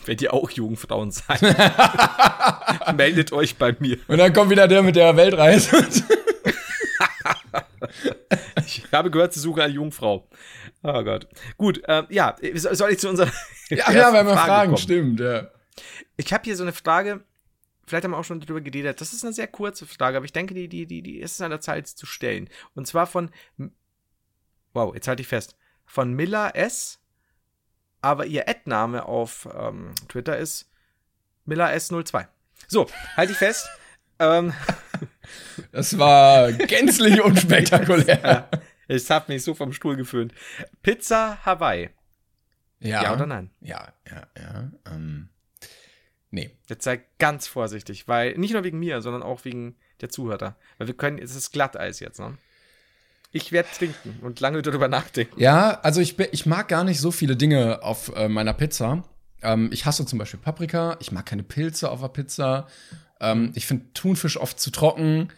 [0.05, 1.41] Wenn ihr auch Jungfrauen seid,
[2.95, 3.99] meldet euch bei mir.
[4.07, 5.87] Und dann kommt wieder der mit der Weltreise.
[8.65, 10.27] Ich habe gehört, sie suchen eine Jungfrau.
[10.83, 11.27] Oh Gott.
[11.57, 13.31] Gut, ähm, ja, soll ich zu unserer.
[13.69, 14.77] ja, ja, ersten wir Frage Fragen, kommen?
[14.81, 15.49] stimmt, ja.
[16.17, 17.23] Ich habe hier so eine Frage,
[17.85, 18.99] vielleicht haben wir auch schon drüber geredet.
[19.01, 21.41] Das ist eine sehr kurze Frage, aber ich denke, die, die, die, die ist es
[21.41, 22.49] an der Zeit zu stellen.
[22.75, 23.31] Und zwar von.
[24.73, 25.55] Wow, jetzt halte ich fest.
[25.85, 26.99] Von Miller S.
[28.03, 30.69] Aber ihr Ad-Name auf ähm, Twitter ist
[31.45, 32.27] Miller S02.
[32.67, 33.67] So, halte ich fest.
[34.19, 34.53] ähm,
[35.71, 38.49] Das war gänzlich unspektakulär.
[38.89, 40.33] es hat mich so vom Stuhl geföhnt.
[40.81, 41.91] Pizza Hawaii.
[42.81, 43.03] Ja.
[43.03, 43.51] Ja oder nein?
[43.61, 44.71] Ja, ja, ja.
[44.91, 45.29] Ähm,
[46.29, 46.51] nee.
[46.67, 50.57] Jetzt sei ganz vorsichtig, weil nicht nur wegen mir, sondern auch wegen der Zuhörer.
[50.77, 52.37] Weil wir können, es ist Glatteis jetzt, ne?
[53.35, 55.39] Ich werde trinken und lange darüber nachdenken.
[55.39, 59.03] Ja, also ich, ich mag gar nicht so viele Dinge auf äh, meiner Pizza.
[59.41, 60.97] Ähm, ich hasse zum Beispiel Paprika.
[60.99, 62.67] Ich mag keine Pilze auf der Pizza.
[63.19, 65.29] Ähm, ich finde Thunfisch oft zu trocken.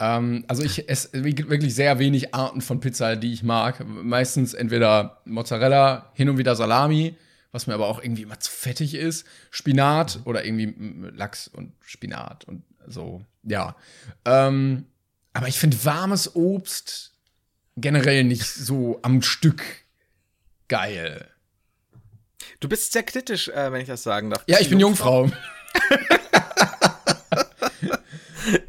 [0.00, 3.86] Ähm, also ich esse wirklich sehr wenig Arten von Pizza, die ich mag.
[3.86, 7.14] Meistens entweder Mozzarella, hin und wieder Salami,
[7.52, 10.74] was mir aber auch irgendwie immer zu fettig ist, Spinat oder irgendwie
[11.14, 13.24] Lachs und Spinat und so.
[13.44, 13.76] Ja.
[14.24, 14.86] Ähm,
[15.32, 17.15] aber ich finde warmes Obst
[17.76, 19.62] generell nicht so am Stück
[20.68, 21.28] geil.
[22.60, 24.42] Du bist sehr kritisch, äh, wenn ich das sagen darf.
[24.46, 25.30] Ja, ich bin Jungfrau.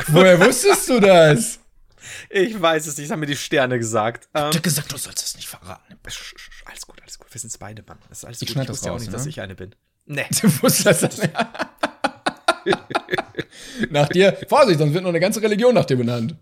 [0.07, 1.59] Woher wusstest du das?
[2.29, 4.27] Ich weiß es nicht, haben mir die Sterne gesagt.
[4.33, 5.95] Ähm, Ich hab gesagt, du sollst es nicht verraten.
[6.65, 7.33] alles gut, alles gut.
[7.33, 7.97] Wir sind beide, Mann.
[8.09, 8.57] Das ist alles Ich gut.
[8.57, 9.17] ich das wusste ja auch nicht, ne?
[9.17, 9.75] dass ich eine bin.
[10.05, 10.25] Nee.
[10.41, 11.33] Du wusstest das nicht.
[13.91, 16.35] nach dir, Vorsicht, sonst wird noch eine ganze Religion nach dir benannt.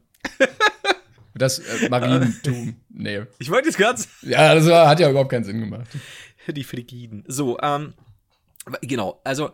[1.35, 2.75] Das äh, Marientum.
[2.97, 3.23] Nee.
[3.39, 4.07] Ich wollte jetzt ganz.
[4.21, 5.87] Ja, das war, hat ja überhaupt keinen Sinn gemacht.
[6.47, 7.25] Die Frigiden.
[7.27, 7.93] So, ähm,
[8.81, 9.51] genau, also,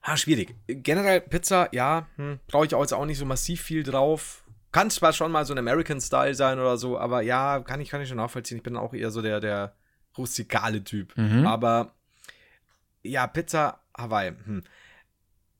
[0.00, 0.54] ah, schwierig.
[0.66, 4.42] Generell Pizza, ja, hm, brauche ich auch jetzt auch nicht so massiv viel drauf.
[4.72, 8.00] Kann zwar schon mal so ein American-Style sein oder so, aber ja, kann ich, kann
[8.00, 8.58] ich schon nachvollziehen.
[8.58, 9.74] Ich bin auch eher so der, der
[10.16, 11.14] rustikale Typ.
[11.44, 11.92] Aber
[13.02, 14.32] ja, Pizza Hawaii.
[14.44, 14.62] Hm.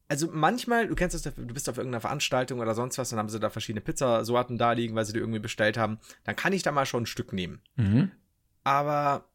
[0.08, 3.28] Also manchmal, du kennst das, du bist auf irgendeiner Veranstaltung oder sonst was, dann haben
[3.28, 5.98] sie da verschiedene Pizzasorten da liegen, weil sie die irgendwie bestellt haben.
[6.24, 7.60] Dann kann ich da mal schon ein Stück nehmen.
[7.74, 8.12] Mhm.
[8.62, 9.28] Aber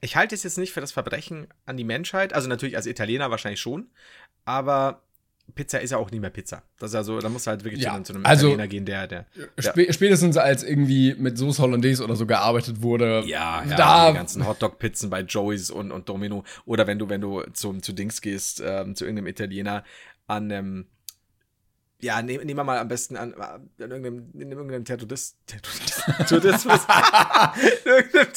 [0.00, 2.32] ich halte es jetzt nicht für das Verbrechen an die Menschheit.
[2.32, 3.90] Also natürlich als Italiener wahrscheinlich schon.
[4.46, 5.02] Aber
[5.54, 6.62] Pizza ist ja auch nie mehr Pizza.
[6.78, 8.46] Das ist ja so, da musst du halt wirklich Ja, zu, einem- zu einem also-
[8.48, 9.26] Italiener gehen, der, der.
[9.58, 13.22] Spä spätestens als irgendwie mit Soße Hollandaise oder so gearbeitet wurde.
[13.26, 16.44] Ja, ja, da die ganzen Hotdog-Pizzen bei Joey's und, und Domino.
[16.64, 19.84] Oder wenn du, wenn du zum, zu Dings gehst, ähm, zu irgendeinem Italiener
[20.26, 20.86] an einem,
[22.00, 25.34] ja, nehm, nehmen wir mal am besten an, an irgendeinem, in irgendeinem Terrorismus,
[27.84, 28.28] irgendeinem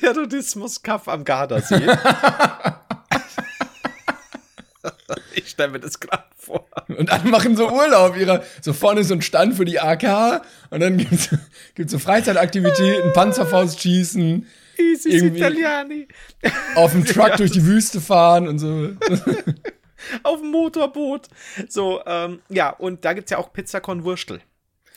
[0.00, 1.86] Terrorismus-Kaff am Gardasee.
[5.36, 6.66] ich stelle mir das gerade vor.
[6.88, 8.16] Und alle machen so Urlaub.
[8.16, 11.30] Ihre, so vorne ist so ein Stand für die AK und dann gibt's
[11.74, 14.46] gibt's so Freizeitaktivitäten, Panzerfaust schießen,
[14.78, 16.08] Easy Italiani.
[16.74, 18.90] auf dem Truck durch die Wüste fahren und so.
[20.22, 21.28] auf dem Motorboot.
[21.68, 24.40] So, ähm, ja, und da gibt's ja auch Pizza con Wurstel.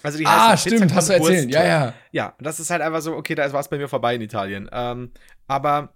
[0.03, 1.49] Also die Ah, stimmt, Pizza hast du erzählt.
[1.51, 1.93] Ja, ja.
[2.11, 4.69] Ja, das ist halt einfach so, okay, da war es bei mir vorbei in Italien.
[4.71, 5.11] Ähm,
[5.47, 5.93] aber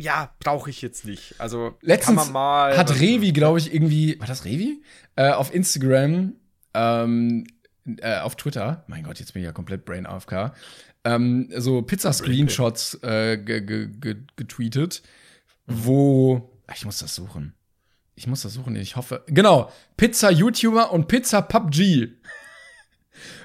[0.00, 1.34] ja, brauche ich jetzt nicht.
[1.38, 2.76] Also Letztens mal.
[2.76, 4.82] hat Revi, glaube ich, irgendwie, war das Revi?
[5.16, 6.34] Äh, auf Instagram,
[6.74, 7.46] ähm,
[7.98, 10.52] äh, auf Twitter, mein Gott, jetzt bin ich ja komplett Brain AFK,
[11.04, 15.02] ähm, so Pizza-Screenshots äh, ge ge ge getweetet,
[15.66, 17.54] wo, ach, ich muss das suchen.
[18.14, 19.24] Ich muss das suchen, ich hoffe.
[19.28, 22.08] Genau, Pizza-YouTuber und Pizza-PUBG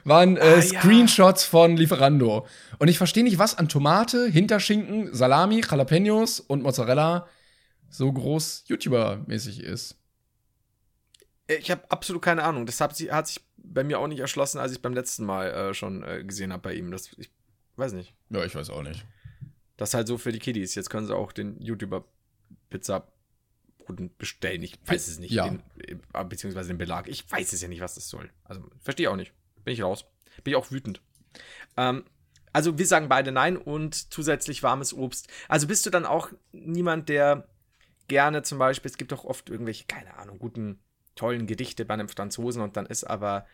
[0.03, 0.61] waren äh, Ah, ja.
[0.61, 2.47] Screenshots von Lieferando.
[2.79, 7.27] Und ich verstehe nicht, was an Tomate, Hinterschinken, Salami, Jalapenos und Mozzarella
[7.89, 9.97] so groß YouTuber-mäßig ist.
[11.47, 12.65] Ich habe absolut keine Ahnung.
[12.65, 15.73] Das hat, hat sich bei mir auch nicht erschlossen, als ich beim letzten Mal äh,
[15.73, 16.91] schon äh, gesehen habe bei ihm.
[16.91, 17.29] Das, ich
[17.75, 18.13] weiß nicht.
[18.29, 19.05] Ja, ich weiß auch nicht.
[19.77, 20.75] Das ist halt so für die Kiddies.
[20.75, 22.05] Jetzt können sie auch den YouTuber
[22.69, 23.07] Pizza
[24.17, 24.63] bestellen.
[24.63, 25.31] Ich weiß es nicht.
[25.31, 25.47] Ja.
[25.49, 25.61] Den,
[26.13, 27.07] äh, beziehungsweise den Belag.
[27.07, 28.31] Ich weiß es ja nicht, was das soll.
[28.43, 29.31] Also, verstehe auch nicht.
[29.65, 30.05] Bin ich raus.
[30.43, 31.01] Bin ich auch wütend.
[31.75, 32.05] Ähm,
[32.53, 35.27] also, wir sagen beide nein und zusätzlich warmes Obst.
[35.49, 37.49] Also, bist du dann auch niemand, der
[38.07, 40.79] gerne zum Beispiel, es gibt doch oft irgendwelche, keine Ahnung, guten,
[41.15, 43.45] tollen Gedichte bei einem Franzosen und dann ist aber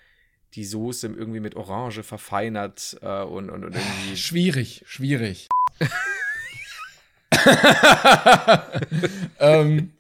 [0.56, 4.18] die Soße irgendwie mit Orange verfeinert äh, und, und, und irgendwie.
[4.18, 5.48] Schwierig, schwierig.
[9.40, 9.94] ähm,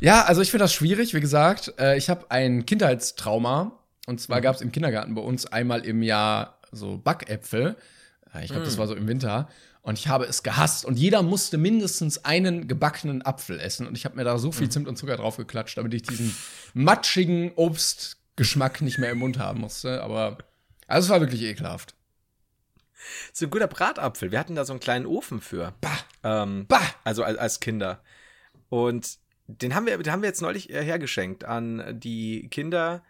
[0.00, 1.74] ja, also ich finde das schwierig, wie gesagt.
[1.78, 3.78] Äh, ich habe ein Kindheitstrauma.
[4.06, 7.76] Und zwar gab es im Kindergarten bei uns einmal im Jahr so Backäpfel.
[8.42, 9.48] Ich glaube, das war so im Winter.
[9.82, 10.84] Und ich habe es gehasst.
[10.84, 13.86] Und jeder musste mindestens einen gebackenen Apfel essen.
[13.86, 16.34] Und ich habe mir da so viel Zimt und Zucker drauf geklatscht, damit ich diesen
[16.72, 20.02] matschigen Obstgeschmack nicht mehr im Mund haben musste.
[20.02, 20.38] Aber
[20.86, 21.94] also es war wirklich ekelhaft.
[23.32, 24.30] So ein guter Bratapfel.
[24.30, 25.74] Wir hatten da so einen kleinen Ofen für.
[25.80, 26.80] Bah, Ähm, bah.
[27.04, 28.02] Also als, als Kinder.
[28.68, 33.02] Und den haben wir, den haben wir jetzt neulich äh, hergeschenkt an die Kinder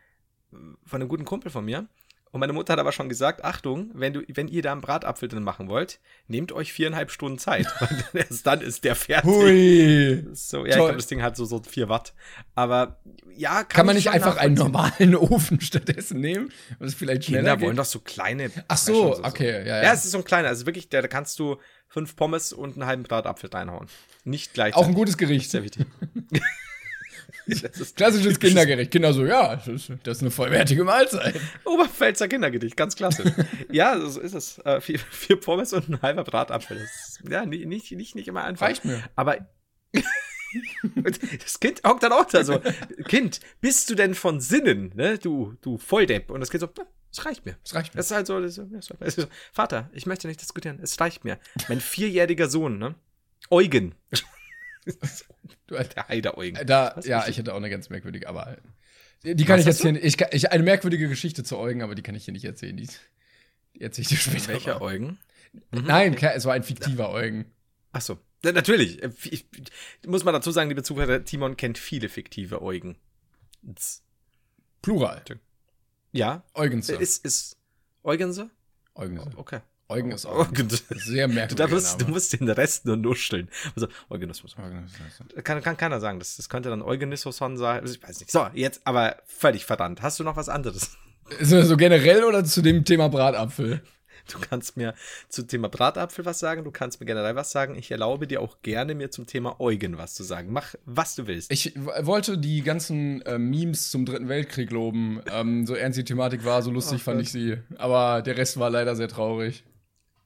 [0.84, 1.86] von einem guten Kumpel von mir.
[2.32, 5.28] Und meine Mutter hat aber schon gesagt, Achtung, wenn, du, wenn ihr da einen Bratapfel
[5.28, 7.66] drin machen wollt, nehmt euch viereinhalb Stunden Zeit.
[8.12, 9.30] Weil erst dann ist der fertig.
[9.30, 10.26] Hui.
[10.32, 10.68] So, ja, Toll.
[10.68, 12.14] ich glaube, das Ding hat so, so vier Watt.
[12.54, 13.00] Aber
[13.36, 16.50] ja, kann, Kann man ich nicht einfach einen normalen Ofen stattdessen nehmen?
[16.80, 17.66] Es vielleicht schneller Kinder geht?
[17.66, 18.50] wollen doch so kleine.
[18.66, 19.82] Ach du, so, okay, ja, ja.
[19.82, 20.48] Ja, es ist so ein kleiner.
[20.48, 23.88] Also wirklich, da, da kannst du fünf Pommes und einen halben Bratapfel reinhauen.
[24.24, 24.74] Nicht gleich.
[24.74, 25.50] Auch ein gutes Gericht.
[25.50, 25.86] Sehr wichtig.
[27.96, 28.90] Klassisches Kindergericht.
[28.90, 31.34] Kinder so, ja, das ist, eine vollwertige Mahlzeit.
[31.64, 33.34] Oberpfälzer Kindergedicht, ganz klasse.
[33.70, 34.58] ja, so ist es.
[34.58, 36.76] Äh, vier, vier Pommes und ein halber Bratapfel.
[36.76, 38.66] Ist, ja, nicht, nicht, nicht, immer einfach.
[38.66, 39.02] Reicht mir.
[39.16, 39.38] Aber
[41.44, 42.60] das Kind hockt dann auch da so.
[43.08, 45.18] Kind, bist du denn von Sinnen, ne?
[45.18, 46.30] Du, du Volldepp.
[46.30, 47.56] Und das Kind so, "Ja, es reicht mir.
[47.62, 47.98] Das reicht mir.
[47.98, 50.98] Das ist halt so, das ist das ist so, Vater, ich möchte nicht diskutieren, es
[51.00, 51.38] reicht mir.
[51.68, 52.94] Mein vierjähriger Sohn, ne?
[53.50, 53.94] Eugen.
[55.66, 55.94] Du, Alter.
[55.94, 56.58] Der Heider Eugen.
[56.66, 57.06] Da, Was?
[57.06, 58.56] ja, ich hätte auch eine ganz merkwürdige, aber
[59.22, 60.04] die kann Was ich hast jetzt hier nicht.
[60.04, 62.76] Ich, ich, eine merkwürdige Geschichte zu Eugen, aber die kann ich hier nicht erzählen.
[62.76, 62.88] Die,
[63.74, 64.48] die erzähle ich dir später.
[64.48, 64.82] Welcher mal.
[64.82, 65.18] Eugen?
[65.70, 67.46] Nein, ke- es war ein fiktiver Eugen.
[67.92, 68.18] Ach so.
[68.44, 69.00] Ja, natürlich.
[69.30, 69.46] Ich,
[70.06, 72.96] muss man dazu sagen, liebe Zuhörer, Timon kennt viele fiktive Eugen.
[74.82, 75.22] Plural.
[76.10, 76.96] Ja, Eugense.
[76.96, 77.56] ist, ist
[78.02, 78.50] Eugense?
[78.94, 79.30] Eugense.
[79.36, 79.60] Okay.
[79.92, 80.46] Eugen ist auch
[80.94, 83.48] sehr Du, merkwürdiger da musst, du musst den Rest nur nuscheln.
[83.76, 84.57] Also, Eugenismus.
[84.59, 85.42] Eugense.
[85.42, 86.18] Kann, kann keiner sagen.
[86.18, 87.59] Das, das könnte dann Eugenismus sein.
[87.61, 88.31] Also, Ich weiß nicht.
[88.31, 90.02] So, jetzt aber völlig verdammt.
[90.02, 90.96] Hast du noch was anderes?
[91.38, 93.81] Das so generell oder zu dem Thema Bratapfel?
[94.31, 94.94] Du kannst mir
[95.28, 96.64] zum Thema Bratapfel was sagen.
[96.64, 97.74] Du kannst mir generell was sagen.
[97.74, 100.52] Ich erlaube dir auch gerne, mir zum Thema Eugen was zu sagen.
[100.52, 101.50] Mach, was du willst.
[101.50, 105.20] Ich wollte die ganzen äh, Memes zum Dritten Weltkrieg loben.
[105.33, 107.26] Ähm, so ernst die Thematik war, so lustig Oh fand Gott.
[107.26, 107.59] ich sie.
[107.78, 109.64] Aber der Rest war leider sehr traurig.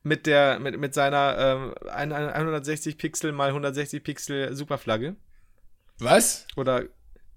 [0.06, 5.16] Mit der mit, mit seiner ähm, ein- ein- 160 Pixel mal 160 Pixel Superflagge
[5.98, 6.46] Was?
[6.56, 6.84] oder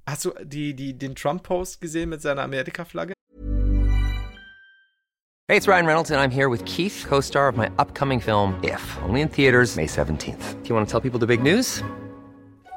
[0.05, 3.13] hast du die die den Trump Post gesehen mit seiner Amerika Flagge?
[5.47, 8.53] Hey, it's Ryan Reynolds, and I'm here with Keith, co star of my upcoming film,
[8.63, 10.61] If, only in theaters, May 17th.
[10.61, 11.81] Do you want to tell people the big news?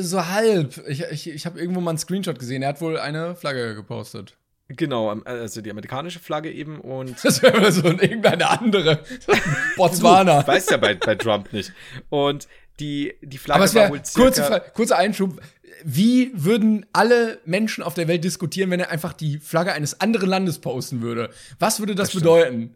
[0.00, 0.82] So halb.
[0.88, 2.62] Ich, ich, ich habe irgendwo mal einen Screenshot gesehen.
[2.62, 4.36] Er hat wohl eine Flagge gepostet.
[4.68, 9.00] Genau, ähm, also die amerikanische Flagge eben und Das wäre so ein- irgendeine andere.
[9.76, 10.42] Botswana.
[10.42, 11.72] Du weißt ja bei, bei Trump nicht.
[12.08, 12.46] Und
[12.78, 15.40] die die Flagge Aber es war wohl kurze, kurzer Einschub.
[15.84, 20.28] Wie würden alle Menschen auf der Welt diskutieren, wenn er einfach die Flagge eines anderen
[20.28, 21.30] Landes posten würde?
[21.58, 22.24] Was würde das, stimmt.
[22.24, 22.74] bedeuten?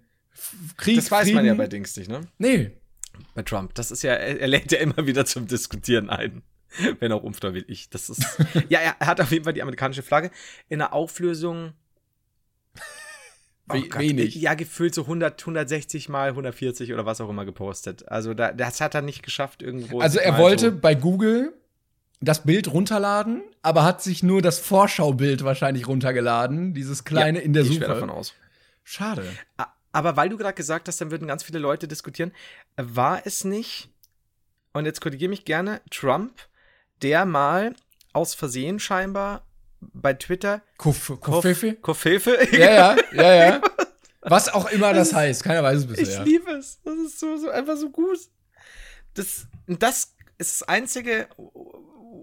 [0.76, 1.36] Krieg, das weiß Frieden?
[1.36, 2.22] man ja bei Dings nicht, ne?
[2.38, 2.72] Nee.
[3.34, 3.74] Bei Trump.
[3.74, 6.42] Das ist ja, er, er lädt ja immer wieder zum Diskutieren ein.
[7.00, 7.90] Wenn auch unfreiwillig.
[7.90, 8.24] Das ist.
[8.68, 10.30] ja, er, hat auf jeden Fall die amerikanische Flagge
[10.68, 11.72] in einer Auflösung.
[13.66, 14.34] We- wenig.
[14.34, 18.06] Ja, gefühlt so 100, 160 mal 140 oder was auch immer gepostet.
[18.08, 20.00] Also da, das hat er nicht geschafft irgendwo.
[20.00, 21.54] Also er wollte So, bei Google
[22.20, 27.62] das Bild runterladen, aber hat sich nur das Vorschaubild wahrscheinlich runtergeladen, dieses kleine in der
[27.62, 27.80] ich Suche.
[27.80, 28.34] davon aus.
[28.82, 29.24] Schade.
[29.92, 32.32] Aber weil du gerade gesagt hast, dann würden ganz viele Leute diskutieren,
[32.76, 33.88] war es nicht,
[34.72, 36.32] und jetzt korrigiere mich gerne, Trump,
[37.04, 37.74] der mal
[38.12, 39.46] aus Versehen scheinbar
[39.80, 41.74] bei Twitter Kuff, Kuffefe?
[41.74, 42.38] Kofefe?
[42.52, 43.60] Ja, ja, ja, ja.
[44.22, 46.24] Was auch immer das heißt, keiner weiß es Ich bisher.
[46.24, 46.80] liebe es.
[46.82, 48.18] Das ist so, so einfach so gut.
[49.12, 51.28] Das, das ist das Einzige,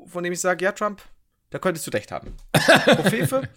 [0.08, 1.02] von dem ich sage, ja, Trump,
[1.52, 2.36] da könntest du recht haben.
[2.96, 3.48] Kofefe,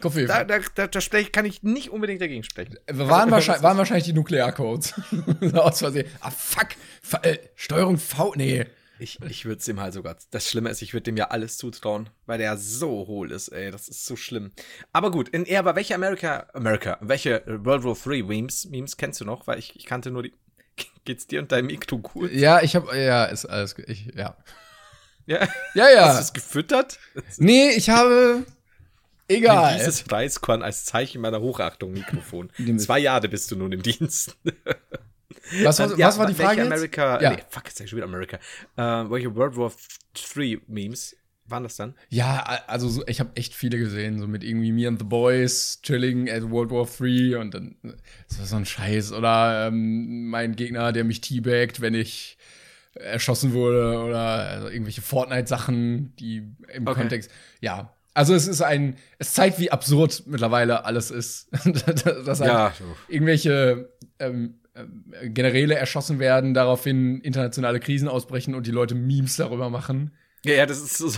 [0.00, 0.26] Kuffefe.
[0.26, 2.76] da, da, da, da sprech, kann ich nicht unbedingt dagegen sprechen.
[2.90, 4.94] waren, Also, wahrscheinlich, waren wahrscheinlich die Nuklearcodes.
[5.54, 6.08] Aus Versehen.
[6.20, 6.68] Ah, fuck.
[7.02, 8.32] Ver äh, Steuerung V.
[8.36, 8.66] Nee.
[9.02, 10.16] Ich, ich würde es ihm halt sogar.
[10.30, 13.70] Das Schlimme ist, ich würde dem ja alles zutrauen, weil der so hohl ist, ey.
[13.72, 14.52] Das ist so schlimm.
[14.92, 19.20] Aber gut, in er, aber welche America, America, welche World War III Memes, Memes kennst
[19.20, 19.46] du noch?
[19.48, 20.32] Weil ich, ich kannte nur die.
[21.04, 22.30] Geht's dir und deinem Mikro gut?
[22.32, 23.88] Ja, ich hab, ja, ist alles, gut.
[23.88, 24.36] ich, ja.
[25.26, 25.48] Ja.
[25.74, 26.12] Ja, Hast ja.
[26.14, 26.98] du es gefüttert?
[27.38, 28.44] Nee, ich habe,
[29.28, 29.76] egal.
[29.78, 32.50] Dieses Reiskorn als Zeichen meiner Hochachtung Mikrofon.
[32.58, 34.36] Dem- Zwei Jahre bist du nun im Dienst.
[35.62, 36.72] Was, war- Ja, was war die welche Frage jetzt?
[36.72, 37.30] America, Ja.
[37.32, 38.36] nee, fuck, jetzt sag ich schon wieder America.
[38.76, 39.72] Äh, welche World War
[40.36, 41.16] III Memes
[41.46, 41.94] waren das dann?
[42.08, 45.80] Ja, also so, ich habe echt viele gesehen, so mit irgendwie Me and the Boys,
[45.82, 47.76] Chilling at World War III und dann
[48.28, 49.12] das war so ein Scheiß.
[49.12, 52.38] Oder ähm, mein Gegner, der mich teabagt, wenn ich
[52.94, 56.42] erschossen wurde oder also irgendwelche Fortnite-Sachen, die
[56.72, 57.00] im Okay.
[57.00, 57.30] Kontext.
[57.60, 57.92] Ja.
[58.14, 61.48] Also es ist ein, es zeigt, wie absurd mittlerweile alles ist.
[61.64, 62.72] dass halt Ja.
[63.08, 64.61] irgendwelche ähm, äh,
[65.22, 70.12] Generäle erschossen werden, daraufhin internationale Krisen ausbrechen und die Leute Memes darüber machen.
[70.44, 71.10] Ja, ja, das ist so,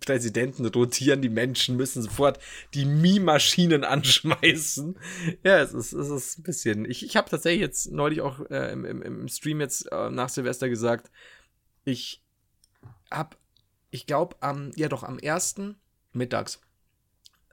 [0.00, 2.38] Präsidenten rotieren, die Menschen müssen sofort
[2.74, 4.98] die Meme-Maschinen anschmeißen.
[5.42, 6.84] Ja, es ist, es ist ein bisschen.
[6.84, 10.28] Ich, ich habe tatsächlich jetzt neulich auch äh, im, im, im Stream jetzt äh, nach
[10.28, 11.10] Silvester gesagt,
[11.84, 12.22] ich
[13.10, 13.38] hab,
[13.90, 15.76] ich glaube, am, ja doch, am ersten
[16.12, 16.60] mittags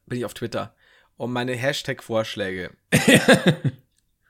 [0.06, 0.76] bin ich auf Twitter
[1.18, 2.72] und meine Hashtag-Vorschläge.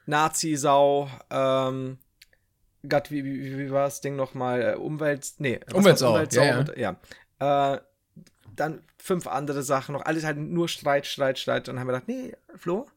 [0.06, 1.98] Nazi-Sau, ähm,
[2.88, 4.62] Gott, wie, wie, wie war das Ding nochmal?
[4.62, 6.60] Äh, Umwelt, nee, Umweltsau, Umweltsau ja, ja.
[6.60, 6.78] und-
[7.40, 7.74] ja.
[7.74, 7.82] Äh,
[8.56, 11.68] dann fünf andere Sachen noch, alles halt nur Streit, Streit, Streit.
[11.68, 12.88] Und dann haben wir gedacht, nee, Flo,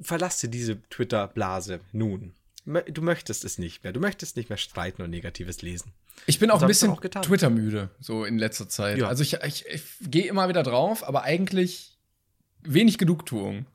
[0.00, 2.34] verlass dir diese Twitter-Blase nun.
[2.64, 3.92] Du möchtest es nicht mehr.
[3.92, 5.92] Du möchtest nicht mehr streiten und Negatives lesen.
[6.26, 7.22] Ich bin auch Das ein bisschen.
[7.22, 8.98] Twitter-müde, so in letzter Zeit.
[8.98, 9.08] Ja.
[9.08, 11.98] Also ich, ich, ich gehe immer wieder drauf, aber eigentlich
[12.62, 13.66] wenig Genugtuung.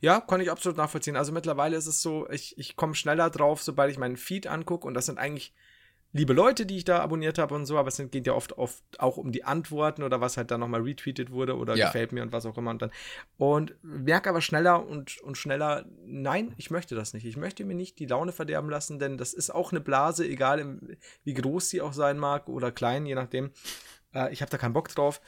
[0.00, 1.16] Ja, kann ich absolut nachvollziehen.
[1.16, 4.86] Also mittlerweile ist es so, ich, ich komme schneller drauf, sobald ich meinen Feed angucke.
[4.86, 5.52] Und das sind eigentlich
[6.12, 8.82] liebe Leute, die ich da abonniert habe und so, aber es geht ja oft, oft
[8.98, 11.86] auch um die Antworten oder was halt dann nochmal retweetet wurde oder Ja.
[11.86, 12.70] gefällt mir und was auch immer.
[12.70, 12.92] Und dann
[13.38, 17.24] und merke aber schneller und, und schneller, nein, ich möchte das nicht.
[17.24, 20.78] Ich möchte mir nicht die Laune verderben lassen, denn das ist auch eine Blase, egal
[21.24, 23.50] wie groß sie auch sein mag oder klein, je nachdem.
[24.14, 25.20] Äh, ich habe da keinen Bock drauf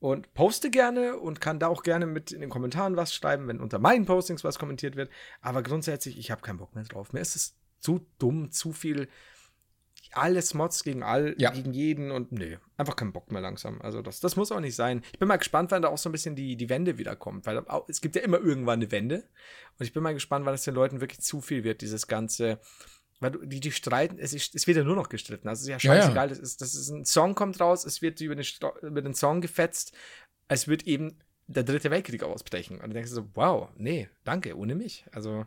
[0.00, 3.60] und poste gerne und kann da auch gerne mit in den Kommentaren was schreiben, wenn
[3.60, 5.10] unter meinen Postings was kommentiert wird.
[5.40, 7.12] Aber grundsätzlich, ich habe keinen Bock mehr drauf.
[7.12, 9.08] Mir ist es zu dumm, zu viel.
[10.12, 11.50] Alles Mods gegen all, Ja.
[11.50, 13.82] gegen jeden und nee, einfach keinen Bock mehr langsam.
[13.82, 15.02] Also das, das muss auch nicht sein.
[15.12, 17.62] Ich bin mal gespannt, wann da auch so ein bisschen die, die Wende wiederkommt, weil
[17.88, 19.24] es gibt ja immer irgendwann eine Wende.
[19.78, 22.58] Und ich bin mal gespannt, wann es den Leuten wirklich zu viel wird, dieses ganze,
[23.20, 25.48] weil du, die, die streiten, es, ist, es wird ja nur noch gestritten.
[25.48, 26.02] Also es ist ja Ja, ja.
[26.02, 28.44] scheißegal, Das, ist, das ist ein Song kommt raus, es wird über den,
[28.82, 29.92] über den Song gefetzt,
[30.48, 32.78] es wird eben der dritte Weltkrieg ausbrechen.
[32.80, 35.04] Und du denkst so, wow, nee, danke, ohne mich.
[35.12, 35.46] Also,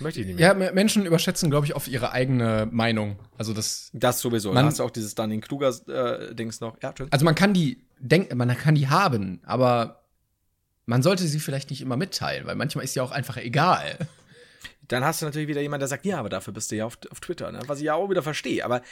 [0.00, 0.48] möchte ich nicht mehr.
[0.48, 3.18] Ja, me- Menschen überschätzen, glaube ich, oft ihre eigene Meinung.
[3.38, 4.52] Also das, Das sowieso.
[4.52, 6.76] Man- da hast du auch dieses Dunning-Kruger-Dings noch.
[6.82, 10.04] Ja, also man kann die denken, man kann die haben, aber
[10.86, 13.98] man sollte sie vielleicht nicht immer mitteilen, weil manchmal ist ja auch einfach egal.
[14.88, 16.98] Dann hast du natürlich wieder jemand, der sagt, ja, aber dafür bist du ja auf,
[17.10, 17.60] auf Twitter, ne?
[17.66, 18.64] was ich ja auch wieder verstehe.
[18.64, 18.82] Aber,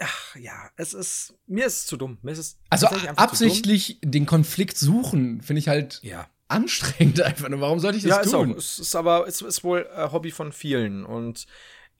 [0.00, 2.18] ach ja, es ist, mir ist es zu dumm.
[2.22, 6.10] Mir ist es Also absichtlich den Konflikt suchen, finde ich halt dumm.
[6.10, 6.28] Ja.
[6.48, 7.60] anstrengend einfach nur.
[7.60, 8.42] Warum sollte ich das Ja, ist auch.
[8.44, 8.56] tun?
[8.56, 11.04] Es ist aber, es ist wohl äh, Hobby von vielen.
[11.06, 11.46] Und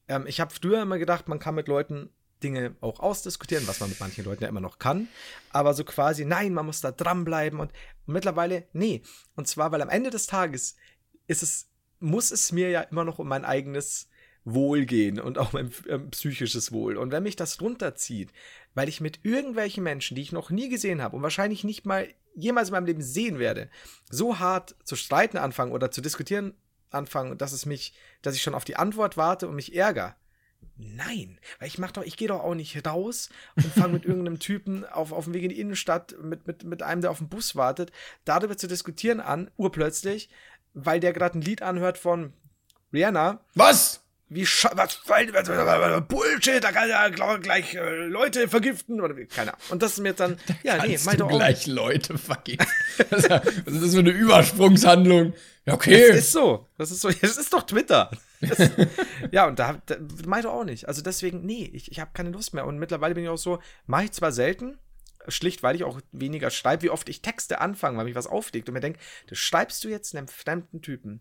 [0.09, 2.11] ähm, ich habe früher immer gedacht, man kann mit Leuten
[2.43, 5.07] Dinge auch ausdiskutieren, was man mit manchen Leuten ja immer noch kann.
[5.51, 7.61] Aber so quasi, nein, man muss da dranbleiben.
[7.61, 7.71] Und
[8.07, 9.03] mittlerweile, nee.
[9.37, 10.75] Und zwar, weil am Ende des Tages
[11.29, 11.69] ist es,
[12.03, 14.09] muss es mir ja immer noch um mein eigenes
[14.45, 16.97] Wohl gehen und auch mein ähm, psychisches Wohl.
[16.97, 18.33] Und wenn mich das runterzieht,
[18.75, 22.09] weil ich mit irgendwelchen Menschen, die ich noch nie gesehen habe und wahrscheinlich nicht mal
[22.35, 23.71] jemals in meinem Leben sehen werde,
[24.11, 26.55] so hart zu streiten anfangen oder zu diskutieren
[26.91, 30.15] anfangen, dass es mich, dass ich schon auf die Antwort warte und mich ärgere.
[30.77, 34.39] Nein, weil ich mach doch, ich gehe doch auch nicht raus und fange mit irgendeinem
[34.39, 37.29] Typen auf, auf dem Weg in die Innenstadt mit, mit, mit einem, der auf dem
[37.29, 37.93] Bus wartet,
[38.25, 40.29] darüber zu diskutieren an, urplötzlich,
[40.75, 42.33] weil der gerade ein Lied anhört von
[42.93, 44.01] Rihanna, Was?
[44.29, 49.15] wie scha was, weil- was- Bullshit, da kann ja gl- gleich äh, Leute vergiften oder
[49.17, 49.67] wie, keine Ahnung.
[49.71, 52.65] Und das ist mir dann, ja, nee, du doch auch gleich Leute vergeben.
[53.11, 53.25] Was
[53.75, 55.33] ist das für eine Übersprungshandlung?
[55.33, 55.35] Ja,
[55.67, 56.11] Das okay.
[56.11, 56.67] ist so.
[56.79, 57.11] Das ist so.
[57.21, 58.11] Das ist doch Twitter.
[58.41, 58.71] Das,
[59.31, 60.89] ja, und da, da meinte auch nicht.
[60.89, 62.67] Also deswegen, nee, ich, ich habe keine Lust mehr.
[62.67, 64.79] Und mittlerweile bin ich auch so, mache ich zwar selten,
[65.29, 68.69] schlicht, weil ich auch weniger schreibe, wie oft ich Texte anfange, weil mich was auflegt
[68.69, 71.21] und mir denke, das schreibst du jetzt einem fremden Typen.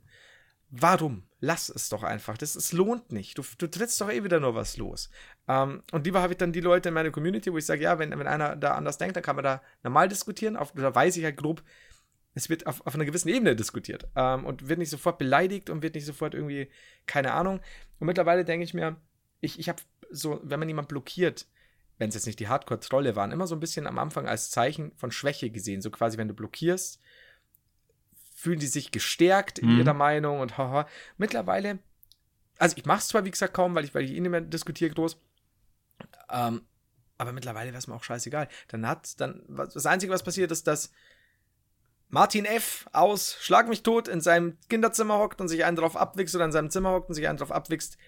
[0.70, 1.24] Warum?
[1.42, 2.38] Lass es doch einfach.
[2.38, 3.38] Das es lohnt nicht.
[3.38, 5.10] Du, du trittst doch eh wieder nur was los.
[5.50, 8.00] Ähm, und lieber habe ich dann die Leute in meiner Community, wo ich sage, ja,
[8.00, 10.56] wenn, wenn einer da anders denkt, dann kann man da normal diskutieren.
[10.56, 11.62] Auf, da weiß ich halt grob,
[12.34, 15.84] es wird auf, auf einer gewissen Ebene diskutiert ähm, und wird nicht sofort beleidigt und
[15.84, 16.70] wird nicht sofort irgendwie,
[17.06, 17.60] keine Ahnung.
[18.00, 18.96] Und mittlerweile denke ich mir,
[19.42, 21.48] ich, ich habe so, wenn man jemand blockiert,
[22.02, 24.92] wenn es jetzt nicht die Hardcore-Trolle waren, immer so ein bisschen am Anfang als Zeichen
[24.96, 25.84] von Schwäche gesehen.
[25.84, 27.00] So quasi, wenn du blockierst,
[28.36, 29.78] fühlen die sich gestärkt in Mhm.
[29.78, 30.88] ihrer Meinung und haha.
[31.18, 31.78] Mittlerweile,
[32.58, 34.42] also ich mache es zwar, wie gesagt, kaum, weil ich, weil ich eh nicht mehr
[34.42, 35.16] diskutiere groß,
[36.32, 36.64] ähm,
[37.20, 38.48] aber mittlerweile wäre es mir auch scheißegal.
[38.70, 40.92] Dann hat, dann, was- das Einzige, was passiert, ist, dass
[42.10, 42.88] Martin F.
[42.94, 46.52] aus Schlag mich tot in seinem Kinderzimmer hockt und sich einen drauf abwichst oder in
[46.52, 48.00] seinem Zimmer hockt und sich einen drauf abwichst,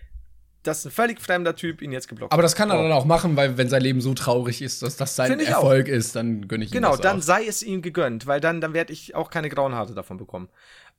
[0.63, 2.86] dass ein völlig fremder Typ ihn jetzt geblockt Aber das kann er hat.
[2.86, 5.63] dann auch machen, weil wenn sein Leben so traurig ist, dass das sein ich auch.
[5.63, 7.23] Erfolg ist, dann gönne ich ihm Genau, das dann auch.
[7.23, 10.49] sei es ihm gegönnt, weil dann, dann werde ich auch keine grauen Haare davon bekommen.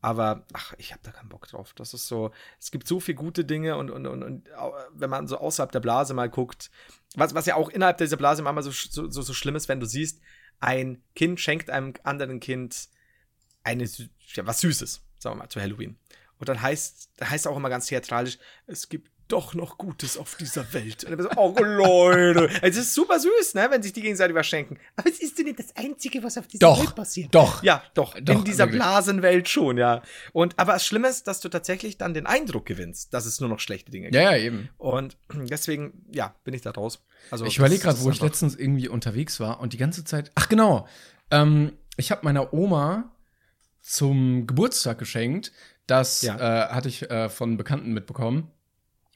[0.01, 1.73] Aber, ach, ich habe da keinen Bock drauf.
[1.75, 4.49] Das ist so, es gibt so viele gute Dinge und, und, und, und
[4.93, 6.71] wenn man so außerhalb der Blase mal guckt,
[7.17, 9.81] was, was ja auch innerhalb dieser Blase manchmal so, so, so, so schlimm ist, wenn
[9.81, 10.21] du siehst,
[10.61, 12.89] ein Kind schenkt einem anderen Kind
[13.62, 13.85] eine,
[14.35, 15.97] ja, was Süßes, sagen wir mal, zu Halloween.
[16.39, 20.72] Und dann heißt, heißt auch immer ganz theatralisch, es gibt doch noch Gutes auf dieser
[20.72, 21.05] Welt.
[21.05, 22.49] Und dann so, oh Leute.
[22.62, 24.79] Es ist super süß, ne, wenn sich die gegenseitig was schenken.
[24.97, 27.35] Aber es ist nicht das Einzige, was auf dieser Doch, Welt passiert.
[27.35, 27.62] doch.
[27.62, 28.14] Ja, doch.
[28.20, 28.81] Doch, in dieser wirklich.
[28.83, 30.03] Blasenwelt schon, ja.
[30.33, 33.49] Und, aber das Schlimme ist, dass du tatsächlich dann den Eindruck gewinnst, dass es nur
[33.49, 34.14] noch schlechte Dinge gibt.
[34.16, 34.68] Ja, ja, eben.
[34.79, 37.03] Und deswegen, ja, bin ich da raus.
[37.31, 40.31] Also, Ich überlege gerade, wo ich letztens irgendwie unterwegs war und die ganze Zeit.
[40.35, 40.87] Ach genau.
[41.31, 43.11] Ähm, ich habe meiner Oma
[43.81, 45.53] zum Geburtstag geschenkt.
[45.87, 46.37] Das Ja.
[46.37, 48.51] äh, hatte ich äh, von Bekannten mitbekommen.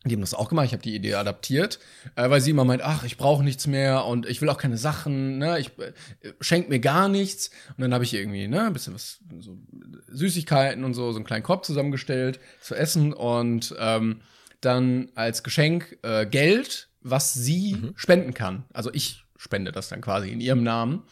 [0.04, 0.66] Die haben das auch gemacht.
[0.66, 1.80] Ich habe die Idee adaptiert,
[2.14, 4.78] äh, weil sie immer meint, ach, ich brauche nichts mehr und ich will auch keine
[4.78, 5.38] Sachen.
[5.38, 5.92] Ne, ich äh,
[6.40, 7.50] schenk mir gar nichts.
[7.76, 9.58] Und dann habe ich irgendwie ne, ein bisschen was, so
[10.06, 14.20] Süßigkeiten und so, so einen kleinen Korb zusammengestellt zu essen und ähm,
[14.60, 17.92] dann als Geschenk äh, Geld, was sie Mhm.
[17.96, 18.64] spenden kann.
[18.72, 21.02] Also ich spende das dann quasi in ihrem Namen.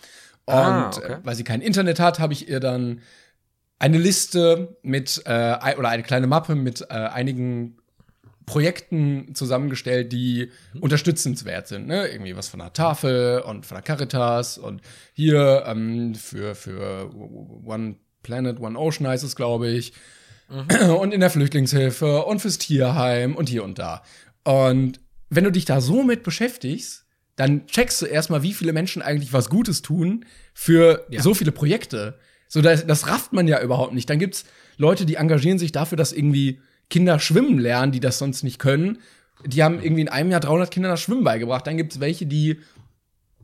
[0.47, 1.13] Und Ah, okay.
[1.15, 3.01] äh, weil sie kein Internet hat, habe ich ihr dann
[3.79, 7.79] eine Liste mit äh, oder eine kleine Mappe mit äh, einigen
[8.47, 11.87] Projekten zusammengestellt, die unterstützenswert sind.
[11.87, 12.07] Ne?
[12.09, 14.81] Irgendwie was von der Tafel und von der Caritas und
[15.13, 17.11] hier ähm, für, für
[17.65, 19.93] One Planet, One Ocean heißt es, glaube ich.
[21.01, 24.03] Und in der Flüchtlingshilfe und fürs Tierheim und hier und da.
[24.45, 29.03] Und wenn du dich da so mit beschäftigst, dann checkst du erstmal, wie viele Menschen
[29.03, 30.25] eigentlich was Gutes tun
[30.55, 31.21] für Ja.
[31.21, 32.19] so viele Projekte.
[32.49, 34.09] So, das, das rafft man ja überhaupt nicht.
[34.09, 34.45] Dann gibt's
[34.77, 36.61] Leute, die engagieren sich dafür, dass irgendwie
[36.91, 38.99] Kinder schwimmen lernen, die das sonst nicht können.
[39.45, 41.67] Die haben irgendwie in einem Jahr 300 Kindern das Schwimmen beigebracht.
[41.67, 42.61] Dann gibt's welche, die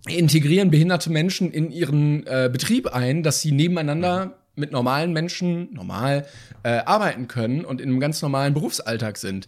[0.08, 6.26] integrieren behinderte Menschen in ihren äh, Betrieb ein, dass sie nebeneinander mit normalen Menschen normal
[6.62, 9.46] äh, arbeiten können und in einem ganz normalen Berufsalltag sind.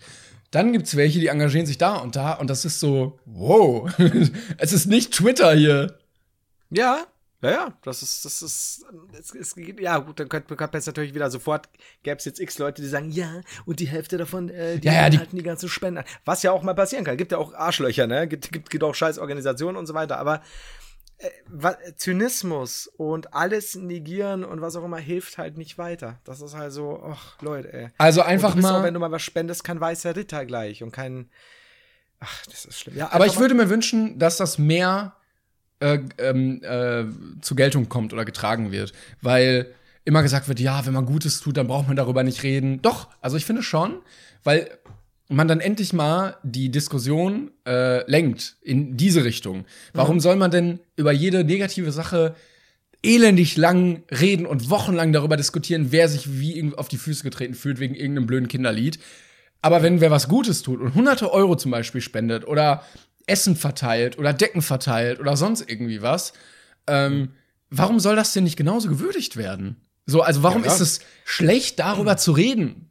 [0.51, 3.91] Dann gibt's welche, die engagieren sich da und da und das ist so, wow,
[4.59, 5.99] es ist nicht Twitter hier.
[6.71, 7.07] Ja,
[7.45, 8.85] ja, ja, das ist, das ist,
[9.19, 11.69] es, es, geht- ja, gut, dann könnte man jetzt natürlich wieder sofort,
[12.03, 14.95] gäbe es jetzt x Leute, die sagen, ja, und die Hälfte davon, äh, die, Ja,
[14.95, 16.05] ja, die- halten die ganzen Spenden an.
[16.25, 17.17] Was ja auch mal passieren kann.
[17.17, 18.27] Gibt ja auch Arschlöcher, ne?
[18.27, 20.43] Gibt, gibt, gibt auch scheiß Organisationen und so weiter, aber
[21.19, 26.19] äh, Zynismus und alles negieren und was auch immer hilft halt nicht weiter.
[26.25, 27.89] Das ist halt so, ach, Leute, ey.
[27.99, 28.81] Also einfach mal.
[28.81, 31.31] Auch, wenn du mal was spendest, kein weißer Ritter gleich und kein,
[32.21, 32.97] ach, das ist schlimm.
[32.97, 35.15] Ja, Aber ich würde mir wünschen, dass das mehr
[35.85, 37.05] äh, ähm, äh,
[37.43, 38.93] zur Geltung kommt oder getragen wird.
[39.21, 39.67] Weil
[40.05, 42.81] immer gesagt wird, ja, wenn man Gutes tut, dann braucht man darüber nicht reden.
[42.81, 43.97] Doch, also ich finde schon,
[44.43, 44.71] weil
[45.29, 49.65] man dann endlich mal die Diskussion äh, lenkt in diese Richtung.
[49.93, 52.35] Warum soll man denn über jede negative Sache
[53.03, 57.79] elendig lang reden und wochenlang darüber diskutieren, wer sich wie auf die Füße getreten fühlt
[57.79, 58.99] wegen irgendeinem blöden Kinderlied?
[59.61, 62.83] Aber wenn wer was Gutes tut und hunderte Euro zum Beispiel spendet oder
[63.27, 66.33] Essen verteilt oder Decken verteilt oder sonst irgendwie was,
[66.87, 67.31] ähm,
[67.71, 69.81] warum soll das denn nicht genauso gewürdigt werden?
[70.07, 72.91] So, also warum Ja, ist es schlecht, darüber zu reden?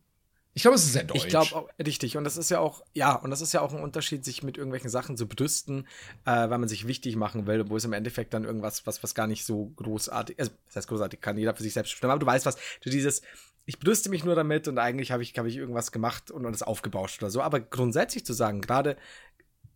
[0.55, 1.23] Ich glaube, es ist sehr deutsch.
[1.23, 2.15] Ich glaube auch, richtig.
[2.15, 4.57] Und das ist ja auch, ja, und das ist ja auch ein Unterschied, sich mit
[4.57, 5.87] irgendwelchen Sachen zu brüsten,
[6.25, 9.15] äh, weil man sich wichtig machen will, wo es im Endeffekt dann irgendwas, was, was
[9.15, 12.19] gar nicht so großartig, also, das heißt großartig, kann jeder für sich selbst bestimmen, aber
[12.19, 13.23] du weißt was, du dieses,
[13.65, 16.53] ich brüste mich nur damit und eigentlich habe ich, habe ich irgendwas gemacht und, und
[16.53, 17.41] es aufgebauscht oder so.
[17.41, 18.97] Aber grundsätzlich zu sagen, gerade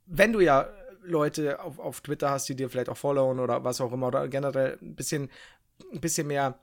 [0.08, 0.68] wenn du ja
[1.04, 4.28] Leute auf, auf Twitter hast, die dir vielleicht auch followen oder was auch immer, oder
[4.28, 5.30] generell ein bisschen,
[5.94, 6.60] ein bisschen mehr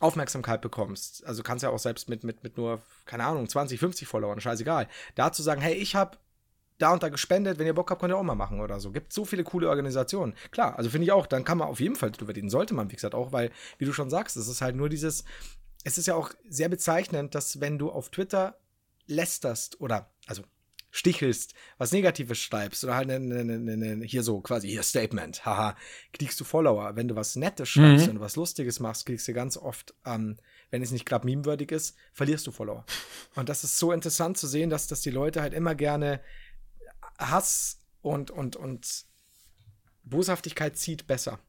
[0.00, 4.08] Aufmerksamkeit bekommst, also kannst ja auch selbst mit, mit, mit nur, keine Ahnung, 20, 50
[4.08, 6.18] Followern, scheißegal, da zu sagen, hey, ich habe
[6.78, 8.90] da und da gespendet, wenn ihr Bock habt, könnt ihr auch mal machen oder so.
[8.90, 10.34] Gibt so viele coole Organisationen.
[10.50, 12.90] Klar, also finde ich auch, dann kann man auf jeden Fall drüber reden, sollte man,
[12.90, 15.24] wie gesagt, auch, weil, wie du schon sagst, es ist halt nur dieses,
[15.84, 18.56] es ist ja auch sehr bezeichnend, dass wenn du auf Twitter
[19.06, 20.42] lästerst oder, also
[20.96, 24.84] stichelst, was Negatives schreibst oder halt ne, ne, ne, ne, ne, hier so quasi hier
[24.84, 25.76] Statement, haha,
[26.12, 26.94] kriegst du Follower.
[26.94, 28.08] Wenn du was Nettes schreibst, Mhm.
[28.10, 30.36] wenn du was Lustiges machst, kriegst du ganz oft, ähm,
[30.70, 32.86] wenn es nicht gerade memewürdig ist, verlierst du Follower.
[33.34, 36.20] Und das ist so interessant zu sehen, dass, dass die Leute halt immer gerne
[37.18, 39.04] Hass und, und, und
[40.04, 41.40] Boshaftigkeit zieht besser.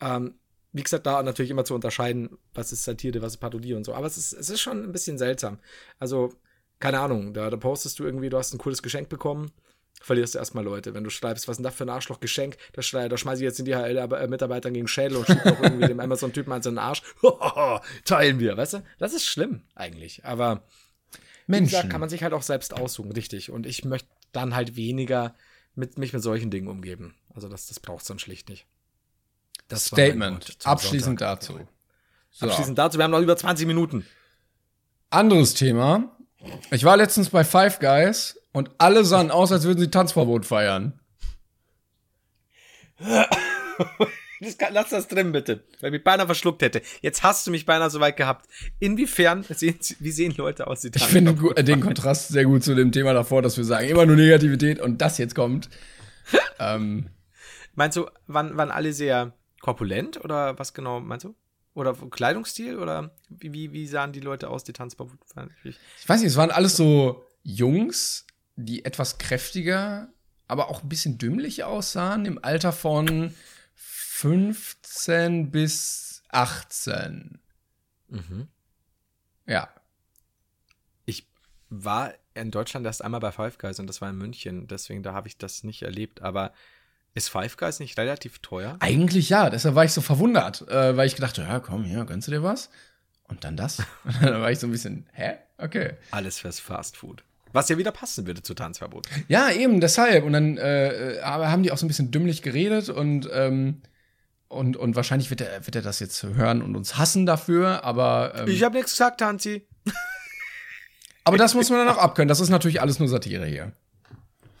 [0.00, 0.34] Ähm,
[0.72, 3.94] wie gesagt, da natürlich immer zu unterscheiden, was ist Satire, was ist Parodie und so.
[3.94, 5.60] Aber es ist, es ist schon ein bisschen seltsam.
[5.98, 6.34] Also,
[6.82, 9.52] keine Ahnung, da, da postest du irgendwie, du hast ein cooles Geschenk bekommen,
[10.02, 10.94] verlierst du erstmal Leute.
[10.94, 13.44] Wenn du schreibst, was ist denn das für ein Arschloch-Geschenk, da, schrei- da schmeiße ich
[13.44, 17.02] jetzt den DHL-Mitarbeitern gegen Schädel und schiebe noch irgendwie dem Amazon-Typen an seinen Arsch.
[18.04, 18.84] Teilen wir, weißt du?
[18.98, 20.24] Das ist schlimm eigentlich.
[20.24, 20.64] Aber
[21.46, 21.88] Menschen.
[21.88, 23.50] kann man sich halt auch selbst aussuchen, richtig.
[23.52, 25.36] Und ich möchte dann halt weniger
[25.76, 27.14] mit, mich mit solchen Dingen umgeben.
[27.34, 28.66] Also das, das braucht es dann schlicht nicht.
[29.68, 30.58] Das Statement.
[30.64, 31.40] Abschließend Sonntag.
[31.40, 31.60] dazu.
[32.32, 32.46] So.
[32.46, 34.04] Abschließend dazu, wir haben noch über 20 Minuten.
[35.10, 36.16] Anderes Thema.
[36.70, 40.98] Ich war letztens bei Five Guys und alle sahen aus, als würden sie Tanzverbot feiern.
[44.40, 45.62] Das kann, lass das drin, bitte.
[45.80, 46.82] Weil ich mich beinahe verschluckt hätte.
[47.00, 48.48] Jetzt hast du mich beinahe so weit gehabt.
[48.80, 52.90] Inwiefern sehen, wie sehen Leute aus, die Ich finde den Kontrast sehr gut zu dem
[52.90, 55.68] Thema davor, dass wir sagen, immer nur Negativität und das jetzt kommt.
[56.58, 57.08] ähm,
[57.74, 61.34] Meinst du, waren, waren alle sehr korpulent oder was genau meinst du?
[61.74, 65.18] Oder Kleidungsstil oder wie, wie, sahen die Leute aus, die Tanzbarwut?
[65.64, 70.08] ich weiß nicht, es waren alles so Jungs, die etwas kräftiger,
[70.48, 73.34] aber auch ein bisschen dümmlich aussahen, im Alter von
[73.74, 77.40] 15 bis 18.
[78.08, 78.48] Mhm.
[79.46, 79.70] Ja.
[81.06, 81.26] Ich
[81.70, 85.14] war in Deutschland erst einmal bei Five Guys und das war in München, deswegen da
[85.14, 86.20] habe ich das nicht erlebt.
[86.22, 86.52] Aber
[87.14, 88.76] ist Five Guys nicht relativ teuer?
[88.80, 92.28] Eigentlich ja, deshalb war ich so verwundert, äh, weil ich gedacht, ja, komm, hier, gönnst
[92.28, 92.70] du dir was?
[93.28, 93.78] Und dann das.
[94.04, 95.34] Und dann war ich so ein bisschen, hä?
[95.58, 95.94] Okay.
[96.10, 97.24] Alles fürs Fast Food.
[97.52, 99.06] Was ja wieder passen würde zu Tanzverbot.
[99.28, 100.24] Ja, eben, deshalb.
[100.24, 103.82] Und dann äh, aber haben die auch so ein bisschen dümmlich geredet und, ähm,
[104.48, 108.32] und, und wahrscheinlich wird er, wird er das jetzt hören und uns hassen dafür, aber,
[108.36, 109.66] ähm, Ich habe nichts gesagt, Tanzi.
[111.24, 112.28] aber das muss man dann auch abkönnen.
[112.28, 113.72] Das ist natürlich alles nur Satire hier.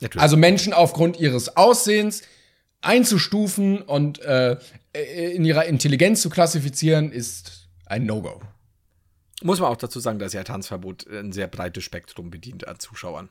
[0.00, 0.22] Natürlich.
[0.22, 2.22] Also Menschen aufgrund ihres Aussehens
[2.82, 4.58] einzustufen und äh,
[4.92, 8.40] in ihrer Intelligenz zu klassifizieren, ist ein No-Go.
[9.42, 13.28] Muss man auch dazu sagen, dass ja Tanzverbot ein sehr breites Spektrum bedient an Zuschauern.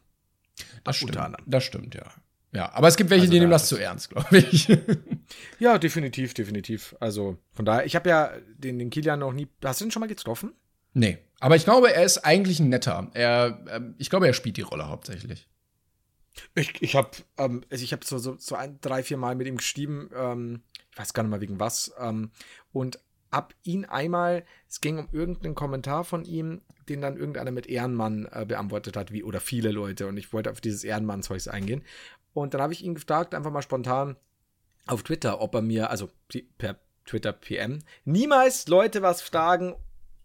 [0.84, 1.18] Das stimmt.
[1.46, 2.12] Das stimmt, ja.
[2.54, 4.68] Ja, aber es gibt welche, Also die nehmen das zu ernst, glaube ich.
[5.60, 6.94] Ja, definitiv, definitiv.
[7.00, 9.48] Also von daher, ich habe ja den, den Kilian noch nie.
[9.64, 10.54] Hast du ihn schon mal getroffen?
[10.94, 13.10] nee, aber ich glaube, er ist eigentlich ein netter.
[13.14, 15.48] Er, ähm, ich glaube, er spielt die Rolle hauptsächlich.
[16.56, 19.58] Ich, ich habe ähm, also hab so, so, so ein, drei, vier Mal mit ihm
[19.58, 22.32] geschrieben, ähm, ich weiß gar nicht mal wegen was, ähm,
[22.72, 23.00] und
[23.32, 28.28] hab ihn einmal, es ging um irgendeinen Kommentar von ihm, den dann irgendeiner mit Ehrenmann
[28.32, 31.84] äh, beantwortet hat, wie, oder viele Leute, und ich wollte auf dieses Ehrenmann-Zeugs eingehen.
[32.34, 34.18] Und dann habe ich ihn gefragt, einfach mal spontan
[34.88, 36.10] auf Twitter, ob er mir, also
[36.58, 39.76] per Twitter PM, niemals Leute was fragen,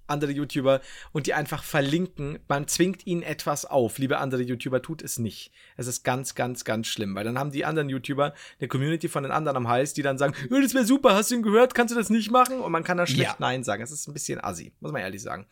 [0.09, 0.81] andere YouTuber
[1.13, 2.39] und die einfach verlinken.
[2.49, 3.99] Man zwingt ihnen etwas auf.
[3.99, 5.53] Liebe andere YouTuber, tut es nicht.
[5.77, 9.23] Es ist ganz, ganz, ganz schlimm, weil dann haben die anderen YouTuber eine Community von
[9.23, 11.75] den anderen am Hals, die dann sagen, "Oh, das wäre super, hast du ihn gehört,
[11.75, 12.61] kannst du das nicht machen?
[12.61, 13.37] Und man kann da schlecht Ja.
[13.39, 13.83] Nein sagen.
[13.83, 15.47] Es ist ein bisschen assi, muss man ehrlich sagen.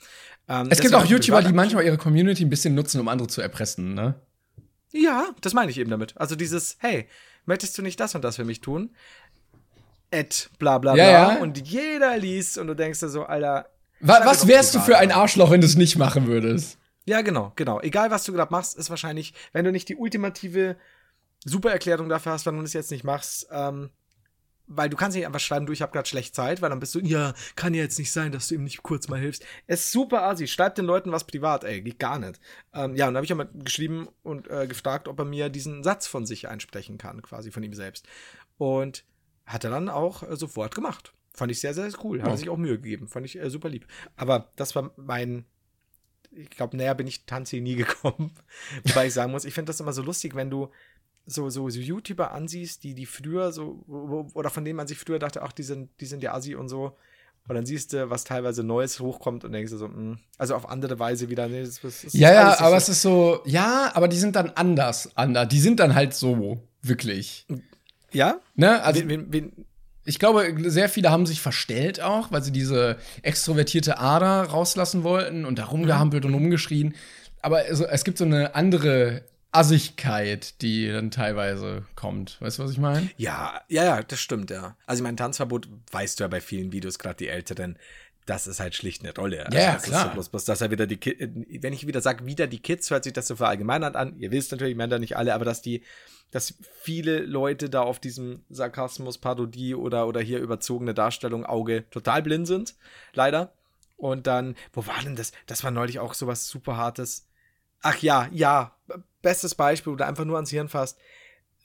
[0.48, 3.40] Ähm, Es gibt auch YouTuber, die manchmal ihre Community ein bisschen nutzen, um andere zu
[3.40, 4.14] erpressen, ne?
[4.92, 6.16] Ja, das meine ich eben damit.
[6.16, 7.08] Also dieses, hey,
[7.46, 8.94] möchtest du nicht das und das für mich tun?
[10.10, 11.02] Et bla bla bla.
[11.04, 11.40] Ja, ja.
[11.40, 13.68] Und jeder liest und du denkst dir so, Alter.
[14.06, 15.10] Wa was wärst du für ein.
[15.10, 16.78] Arschloch, wenn du es nicht machen würdest?
[17.06, 17.80] Ja, genau, genau.
[17.80, 20.76] Egal, was du gerade machst, ist wahrscheinlich, wenn du nicht die ultimative
[21.44, 23.90] Supererklärung dafür hast, wenn du das jetzt nicht machst, ähm,
[24.66, 26.94] weil du kannst nicht einfach schreiben, du, ich habe gerade schlecht Zeit, weil dann bist
[26.94, 29.44] du, ja, kann ja jetzt nicht sein, dass du ihm nicht kurz mal hilfst.
[29.66, 30.46] Es ist super assi.
[30.48, 32.40] Schreib den Leuten was privat, ey, geht gar nicht.
[32.74, 35.48] Ähm, ja, und dann habe ich ja mal geschrieben und äh, gefragt, ob er mir
[35.48, 38.06] diesen Satz von sich einsprechen kann, quasi von ihm selbst.
[38.58, 39.04] Und
[39.46, 41.14] hat er dann auch äh, sofort gemacht.
[41.34, 42.22] Fand ich sehr, sehr cool.
[42.22, 43.08] Hat er sich auch Mühe gegeben.
[43.08, 43.86] Fand ich äh, super lieb.
[44.16, 45.44] Aber das war mein
[46.36, 48.32] ich glaube, näher bin ich Tanzi nie gekommen.
[48.84, 50.70] Wobei ich sagen muss, ich finde das immer so lustig, wenn du
[51.26, 53.82] so, so, so YouTuber ansiehst, die, die früher so,
[54.34, 56.68] oder von denen man sich früher dachte, ach, die sind, die sind ja Assi und
[56.68, 56.96] so.
[57.46, 60.68] Und dann siehst du, was teilweise Neues hochkommt und denkst du so, mh, also auf
[60.68, 62.76] andere Weise wieder, nee, das, das, das Ja, ja, aber so.
[62.76, 65.48] es ist so, ja, aber die sind dann anders, anders.
[65.48, 67.46] Die sind dann halt so, wirklich.
[68.12, 68.40] Ja?
[68.54, 68.82] Ne?
[68.82, 69.66] Also, wen, wen, wen,
[70.04, 75.44] ich glaube, sehr viele haben sich verstellt auch, weil sie diese extrovertierte Ader rauslassen wollten
[75.44, 76.94] und da rumgehampelt und rumgeschrien.
[77.40, 79.22] Aber es, es gibt so eine andere
[79.54, 82.40] Assigkeit, die dann teilweise kommt.
[82.40, 83.08] Weißt du, was ich meine?
[83.16, 84.76] Ja, ja, ja, das stimmt, ja.
[84.84, 87.78] Also ich mein Tanzverbot weißt du ja bei vielen Videos, gerade die Älteren,
[88.26, 89.44] das ist halt schlicht eine Rolle.
[89.46, 90.12] Also Ja, das klar.
[90.12, 92.90] Bloß, bloß, dass er wieder die Ki äh, wenn ich wieder sage, wieder die Kids,
[92.90, 94.18] hört sich das so verallgemeinert an.
[94.18, 95.82] Ihr wisst natürlich, ich meine da nicht alle, aber dass die,
[96.30, 102.22] dass viele Leute da auf diesem Sarkasmus, Parodie oder, oder hier überzogene Darstellung Auge total
[102.22, 102.74] blind sind,
[103.12, 103.52] leider.
[103.96, 105.32] Und dann, wo war denn das?
[105.46, 107.26] Das war neulich auch sowas super hartes.
[107.80, 108.74] Ach ja, ja,
[109.22, 110.98] bestes Beispiel, wo du einfach nur ans Hirn fasst.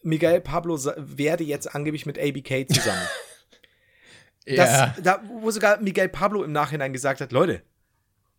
[0.01, 3.07] Miguel Pablo werde jetzt angeblich mit ABK zusammen.
[4.46, 4.96] Das, ja.
[5.04, 7.62] da, wo sogar Miguel Pablo im Nachhinein gesagt hat, Leute,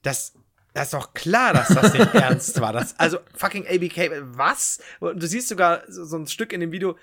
[0.02, 0.34] das,
[0.74, 2.72] das ist doch klar, dass das nicht ernst war.
[2.72, 4.80] Das, also fucking ABK, was?
[4.98, 6.96] Und du siehst sogar so, so ein Stück in dem Video,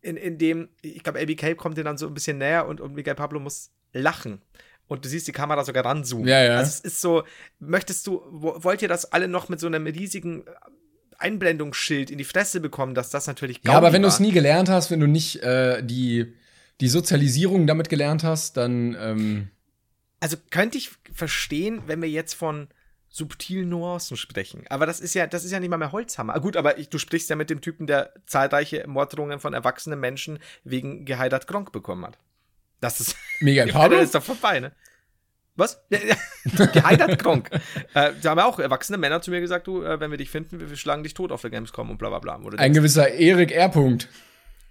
[0.00, 2.94] in, in dem, ich glaube, ABK kommt dir dann so ein bisschen näher und, und
[2.94, 4.40] Miguel Pablo muss lachen.
[4.86, 6.28] Und du siehst die Kamera sogar ranzoomen.
[6.28, 6.56] Ja, ja.
[6.56, 7.24] Also es ist so,
[7.58, 10.44] möchtest du, wo, wollt ihr das alle noch mit so einem riesigen
[11.18, 14.68] Einblendungsschild in die Fresse bekommen, dass das natürlich Ja, aber wenn du es nie gelernt
[14.68, 16.34] hast, wenn du nicht äh, die,
[16.80, 19.50] die Sozialisierung damit gelernt hast, dann ähm,
[20.20, 22.68] Also könnte ich verstehen, wenn wir jetzt von
[23.08, 24.64] subtilen Nuancen sprechen.
[24.70, 26.34] Aber das ist ja, das ist ja nicht mal mehr Holzhammer.
[26.34, 30.00] Ah, gut, aber ich, du sprichst ja mit dem Typen, der zahlreiche Morddrohungen von erwachsenen
[30.00, 32.18] Menschen wegen geheiratet Gronk bekommen hat.
[32.80, 33.16] Das ist.
[33.40, 33.98] Ja, Pablo?
[33.98, 34.72] ist doch vorbei, ne?
[35.56, 35.84] Was?
[36.72, 37.50] Geheiratet Gronk.
[37.94, 40.30] äh, da haben ja auch erwachsene Männer zu mir gesagt, du, äh, wenn wir dich
[40.30, 42.40] finden, wir, wir schlagen dich tot auf der Gamescom und bla bla bla.
[42.40, 43.68] Oder Ein gewisser Erik R.
[43.68, 44.08] Punkt.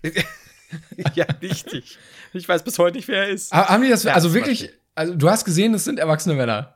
[1.15, 1.97] ja, richtig.
[2.33, 3.51] Ich weiß bis heute nicht, wer er ist.
[3.51, 6.75] Ha- Haben die das, Ja, also wirklich, also du hast gesehen, das sind erwachsene Männer.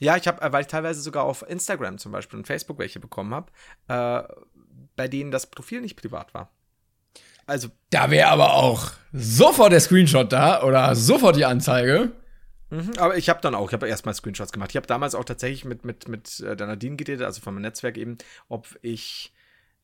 [0.00, 3.34] Ja, ich habe, weil ich teilweise sogar auf Instagram zum Beispiel und Facebook welche bekommen
[3.34, 3.50] habe,
[3.88, 4.22] äh,
[4.94, 6.50] bei denen das Profil nicht privat war.
[7.46, 12.12] Also, Da wäre aber auch sofort der Screenshot da oder sofort die Anzeige.
[12.70, 14.70] mhm, aber ich habe dann auch, ich habe erstmal Screenshots gemacht.
[14.70, 17.62] Ich habe damals auch tatsächlich mit, mit, mit äh, der Nadine geredet, also von meinem
[17.62, 18.18] Netzwerk eben,
[18.48, 19.32] ob ich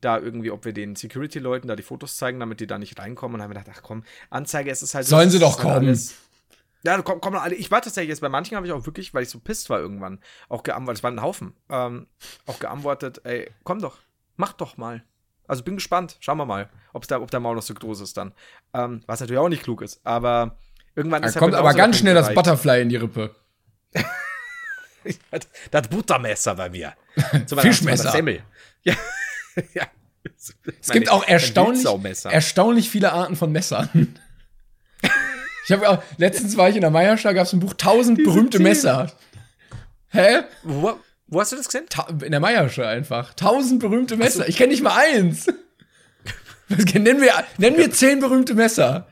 [0.03, 3.34] da irgendwie, ob wir den Security-Leuten da die Fotos zeigen, damit die da nicht reinkommen.
[3.34, 5.62] Und dann haben wir gedacht, ach komm, Anzeige, es ist halt Sollen sie doch halt
[5.62, 5.86] kommen.
[5.88, 6.14] alles-
[6.84, 7.55] Ja, komm, komm alle.
[7.55, 9.78] Ich war tatsächlich jetzt bei manchen habe ich auch wirklich, weil ich so pisst war
[9.80, 12.07] irgendwann, auch geantwortet, es war ein Haufen, ähm,
[12.46, 13.98] auch geantwortet, ey, komm doch,
[14.36, 15.03] mach doch mal.
[15.46, 18.16] Also bin gespannt, schauen wir mal, ob's da, ob der Maul noch so groß ist
[18.16, 18.32] dann.
[18.74, 20.57] Ähm, was natürlich auch nicht klug ist, aber
[20.96, 22.34] irgendwann Da ist kommt genauso aber ganz schnell das.
[22.34, 23.34] Butterfly in die Rippe.
[25.72, 26.92] Das, Buttermesser bei mir.
[27.48, 28.12] Fischmesser.
[28.12, 28.42] Semmel.
[28.84, 28.94] Ja.
[29.74, 29.86] ja.
[30.80, 31.86] Es gibt auch erstaunlich,
[32.24, 34.18] erstaunlich viele Arten von Messern.
[35.64, 38.59] Ich habe auch, letztens war ich in der Meierstadt, gab es ein Buch 1000 berühmte
[38.59, 38.64] Themen.
[38.64, 39.12] Messer.
[40.09, 40.40] Hä?
[40.64, 40.98] Wo,
[41.28, 41.86] wo hast du das gesehen?
[41.88, 43.30] Ta in der Meierstadt einfach.
[43.30, 44.48] 1000 berühmte Messer.
[44.48, 45.46] Ich kenne nicht mal eins.
[46.68, 49.07] Nennen, wir, nennen wir 10 berühmte Messer.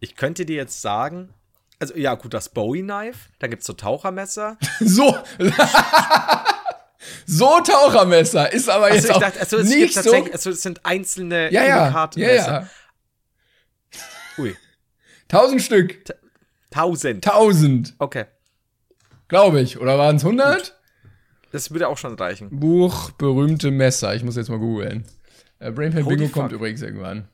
[0.00, 1.32] Ich könnte dir jetzt sagen,
[1.78, 4.58] also ja, gut, das Bowie-Knife, da gibt's so Tauchermesser.
[4.80, 5.16] So.
[7.26, 10.12] So Tauchermesser ist aber jetzt Also ich auch dachte, also es nicht gibt so.
[10.32, 12.68] also es sind einzelne Ja, ja, ja, Unikatmesser.
[14.36, 14.42] ja.
[14.42, 14.56] Ui,
[15.30, 16.04] 1000 Stück.
[16.70, 17.26] tausend.
[17.26, 18.24] 1000, Okay,
[19.28, 19.78] glaube ich.
[19.80, 20.78] Oder waren es 100?
[21.52, 22.48] das würde auch schon reichen.
[22.58, 24.14] Buch berühmte Messer.
[24.14, 25.04] Ich muss jetzt mal googeln.
[25.60, 27.28] Äh, Brainpain Holy Bingo kommt übrigens irgendwann.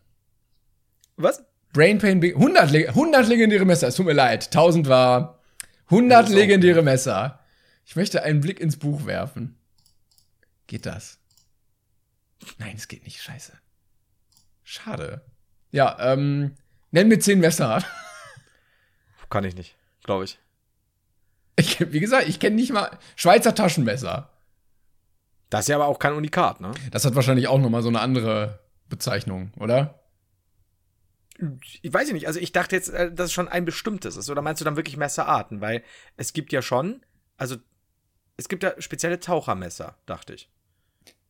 [1.16, 1.42] Was?
[1.72, 2.38] Brainpain Bingo.
[2.38, 3.88] 100, leg 100 legendäre Messer.
[3.88, 4.46] Es tut mir leid.
[4.46, 5.40] 1000 war
[5.86, 7.40] 100 Das ist auch legendäre Messer.
[7.86, 9.56] Ich möchte einen Blick ins Buch werfen.
[10.70, 11.18] Geht das?
[12.58, 13.20] Nein, es geht nicht.
[13.20, 13.54] Scheiße.
[14.62, 15.24] Schade.
[15.72, 16.54] Ja, ähm,
[16.92, 17.82] nenn mir 10 Messer.
[19.30, 20.38] Kann ich nicht, glaube ich.
[21.56, 24.30] Ich, wie gesagt, ich kenne nicht mal Schweizer Taschenmesser.
[25.48, 26.70] Das ist ja aber auch kein Unikat, ne?
[26.92, 30.04] Das hat wahrscheinlich auch noch mal so eine andere Bezeichnung, oder?
[31.82, 34.30] Ich weiß nicht, also ich dachte jetzt, äh, dass es schon ein bestimmtes ist.
[34.30, 35.60] Oder meinst du dann wirklich Messerarten?
[35.60, 35.82] Weil
[36.16, 37.04] es gibt ja schon,
[37.36, 37.56] also
[38.36, 40.48] es gibt ja spezielle Tauchermesser, dachte ich.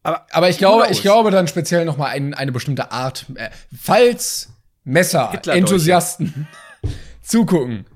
[0.02, 3.26] Aber, Aber ich glaube, ich glaube dann speziell noch mal ein, eine bestimmte Art.
[3.34, 4.48] Äh, falls
[4.84, 5.58] Messer Hitlerdolche.
[5.58, 6.48] Enthusiasten
[7.22, 7.86] zugucken.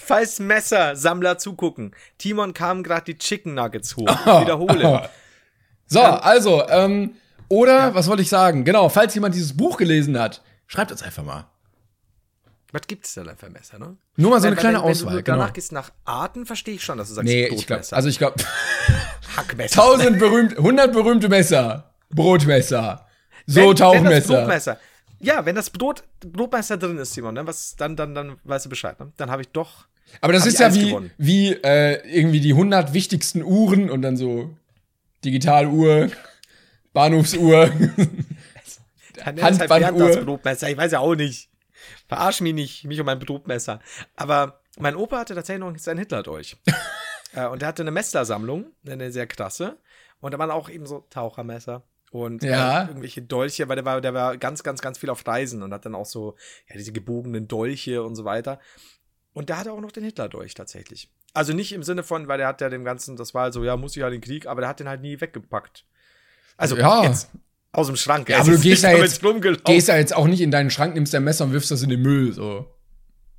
[0.00, 1.92] Falls Messersammler zugucken.
[2.18, 4.08] Timon kam gerade die Chicken Nuggets hoch.
[4.08, 5.08] Ich wiederhole.
[5.86, 7.16] So, also, ähm,
[7.48, 8.64] oder, was wollte ich sagen?
[8.64, 11.46] Genau, falls jemand dieses Buch gelesen hat, schreibt uns einfach mal.
[12.72, 13.96] Was gibt es denn da für Messer, ne?
[14.16, 15.52] Nur mal so eine kleine wenn, wenn Auswahl, du danach genau.
[15.54, 17.96] gehst nach Arten, verstehe ich schon, dass du sagst, Nee, ich glaube, Brotmesser.
[17.96, 18.36] also ich glaube,
[19.36, 19.82] Hackmesser.
[19.82, 23.06] 1000 berühmt, 100 berühmte Messer, Brotmesser,
[23.46, 24.34] so Wenn- Wenn das Tauchmesser.
[24.38, 24.78] Brotmesser.
[25.18, 28.68] Ja, wenn das Brot, Brotmesser drin ist, Simon, ne, was, dann, dann, dann weißt du
[28.68, 29.12] Bescheid, ne?
[29.16, 29.86] Dann habe ich doch.
[30.20, 31.10] Aber das ist ja wie, gewonnen.
[31.18, 34.54] wie äh, irgendwie die 100 wichtigsten Uhren und dann so
[35.24, 36.10] Digitaluhr,
[36.92, 37.70] Bahnhofsuhr.
[39.24, 39.80] Dann halt Handbanduhr.
[40.00, 40.68] während das Brotmesser.
[40.70, 41.48] Ich weiß ja auch nicht.
[42.06, 43.80] Verarsch mich nicht, mich um mein Brotmesser.
[44.14, 46.56] Aber mein Opa hatte tatsächlich noch sein Hitler-Dolch.
[46.66, 46.72] äh,
[47.44, 49.78] und er hatte eine Messlersammlung, eine sehr krasse.
[50.20, 51.82] Und da waren auch eben so Tauchermesser.
[52.10, 52.84] Und Ja.
[52.84, 55.72] äh, irgendwelche Dolche, weil der war, der war ganz, ganz, ganz viel auf Reisen und
[55.72, 56.36] hat dann auch so,
[56.68, 58.58] ja, diese gebogenen Dolche und so weiter.
[59.34, 61.10] Und der hatte auch noch den Hitler-Dolch tatsächlich.
[61.34, 63.62] Also nicht im Sinne von, weil der hat ja dem Ganzen, das war halt so,
[63.64, 65.84] ja, muss ich ja den Krieg, aber der hat den halt nie weggepackt.
[66.56, 67.04] Also Ja.
[67.04, 67.28] jetzt
[67.72, 68.30] aus dem Schrank.
[68.30, 70.94] Ja, Er aber du gehst damit jetzt, gehst ja jetzt auch nicht in deinen Schrank,
[70.94, 72.32] nimmst dein Messer und wirfst das in den Müll.
[72.32, 72.66] So.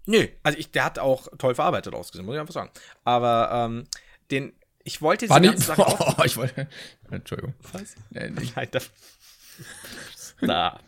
[0.07, 2.69] Nö, also ich, der hat auch toll verarbeitet ausgesehen, muss ich einfach sagen.
[3.03, 3.87] Aber ähm,
[4.31, 4.53] den,
[4.83, 6.17] ich wollte diese War ganze Sache auch.
[6.17, 6.67] Oh, ich wollte.
[7.11, 7.53] Entschuldigung.
[7.73, 7.95] Was?
[8.13, 8.89] Äh, Ich, Nein, das.
[10.39, 10.79] Na.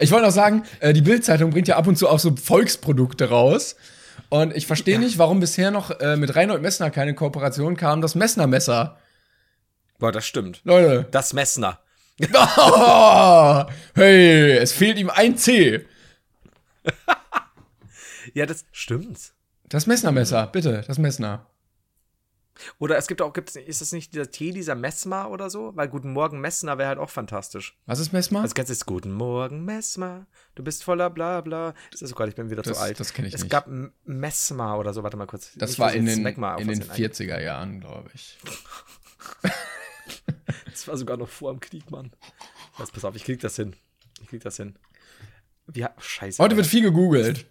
[0.00, 3.28] ich wollte noch sagen, äh, die Bild-Zeitung bringt ja ab und zu auch so Volksprodukte
[3.28, 3.76] raus.
[4.30, 8.00] Und ich verstehe nicht, warum bisher noch äh, mit Reinhold Messner keine Kooperation kam.
[8.00, 8.98] Das Messner-Messer.
[9.98, 10.60] Boah, das stimmt.
[10.64, 11.06] Leute.
[11.10, 11.78] Das Messner.
[12.44, 15.86] Oh, hey, es fehlt ihm ein C.
[18.34, 19.32] Ja, das stimmt.
[19.64, 21.46] Das Messner-Messer, bitte, das Messner.
[22.78, 25.72] Oder es gibt auch, gibt's, ist es nicht dieser Tee, dieser Messmer oder so?
[25.74, 27.78] Weil Guten Morgen Messner wäre halt auch fantastisch.
[27.86, 28.42] Was ist Messmer?
[28.42, 31.72] Also kennst du jetzt Guten Morgen Messmer, du bist voller bla bla.
[31.90, 33.00] Das ist oh Gott, ich bin wieder Das- zu alt.
[33.00, 33.50] das kenn ich es nicht.
[33.50, 35.52] gab M- Messmer oder so, warte mal kurz.
[35.56, 38.38] das Nicht, war in den, Smegma in den aus Versehen 40er Jahren, glaube ich.
[40.66, 42.10] Das war sogar noch vor dem Krieg, Mann.
[42.78, 43.74] Jetzt, pass auf, ich krieg das hin.
[44.20, 44.74] Ich krieg das hin.
[45.66, 46.42] Wie, scheiße.
[46.42, 47.46] Heute wird viel gegoogelt.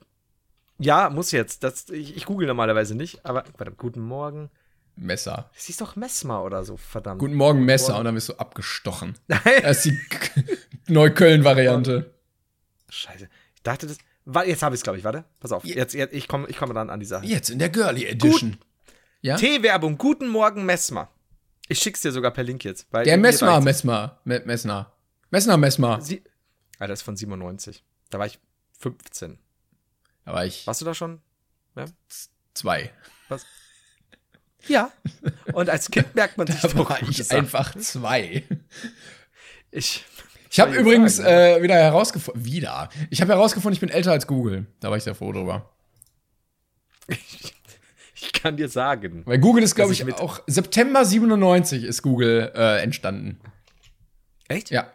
[0.82, 1.63] Ja, muss jetzt.
[1.63, 4.49] Das, ich, ich google normalerweise nicht, aber warte, guten Morgen.
[4.95, 5.49] Messer.
[5.55, 7.19] Es hieß doch Messmer oder so, verdammt.
[7.19, 7.97] Guten Morgen, Messer.
[7.97, 9.17] Und dann wirst du abgestochen.
[9.61, 12.13] Das ist die Neukölln-Variante.
[12.89, 13.29] Scheiße.
[13.55, 13.97] Ich dachte, das.
[14.45, 15.03] Jetzt habe ich es, glaube ich.
[15.03, 15.63] Warte, pass auf.
[15.63, 17.25] Jetzt, jetzt, ich komme ich komm dann an die Sache.
[17.25, 18.57] Jetzt in der Girly Edition.
[19.21, 19.38] Ja?
[19.38, 19.97] T-Werbung.
[19.97, 21.09] Guten Morgen, Messmer.
[21.67, 22.88] Ich schick's dir sogar per Link jetzt.
[22.91, 23.61] Weil Der Messmer.
[23.61, 24.91] Messmer, Me Messner.
[25.29, 26.01] Messner, Messmer.
[26.01, 26.21] Sie
[26.79, 27.84] ah, das ist von 97.
[28.09, 28.39] Da war ich
[28.79, 29.39] 15.
[30.26, 31.22] War ich Warst du da schon?
[32.53, 32.91] zwei.
[33.30, 33.45] Was?
[34.67, 34.91] Ja.
[35.53, 37.39] Und als Kind merkt man sich Da doch war ich Sachen.
[37.39, 38.43] einfach zwei.
[39.72, 40.05] Ich,
[40.49, 41.59] Ich habe übrigens sagen?
[41.59, 42.89] äh, wieder herausgefunden, wieder.
[43.09, 44.67] Ich habe herausgefunden, ich bin älter als Google.
[44.82, 45.69] Da war ich sehr froh drüber.
[47.07, 49.26] ich kann dir sagen.
[49.26, 53.39] Weil Google ist, glaube ich, ich auch September 97 ist Google äh, entstanden.
[54.47, 54.69] Echt?
[54.69, 54.91] Ja.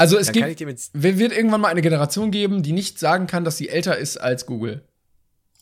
[0.00, 3.58] Also es Dann gibt, wird irgendwann mal eine Generation geben, die nicht sagen kann, dass
[3.58, 4.82] sie älter ist als Google.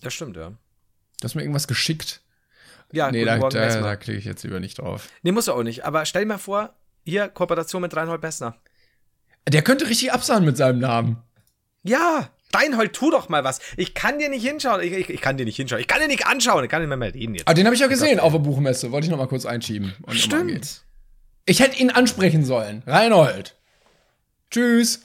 [0.00, 0.50] Das stimmt, ja.
[0.50, 2.20] Du hast mir irgendwas geschickt.
[2.92, 5.08] Ja, nee, da, Morgen, da, da klicke ich jetzt lieber nicht drauf.
[5.22, 5.84] Nee, musst du auch nicht.
[5.84, 6.72] Aber stell dir mal vor,
[7.04, 8.56] hier Kooperation mit Reinhold Messner.
[9.48, 11.18] Der könnte richtig absahen mit seinem Namen.
[11.82, 13.58] Ja, Reinhold, tu doch mal was.
[13.76, 14.80] Ich kann dir nicht hinschauen.
[14.82, 15.80] Ich, ich, ich kann dir nicht hinschauen.
[15.80, 16.62] Ich kann dir nicht anschauen.
[16.62, 17.48] Ich kann nicht mehr mal reden jetzt.
[17.48, 18.92] Aber den habe ich ja gesehen auf der Buchmesse.
[18.92, 19.94] Wollte ich noch mal kurz einschieben.
[20.10, 20.82] Stimmt.
[21.44, 22.82] Ich hätte ihn ansprechen sollen.
[22.86, 23.57] Reinhold.
[24.50, 25.00] Tschüss.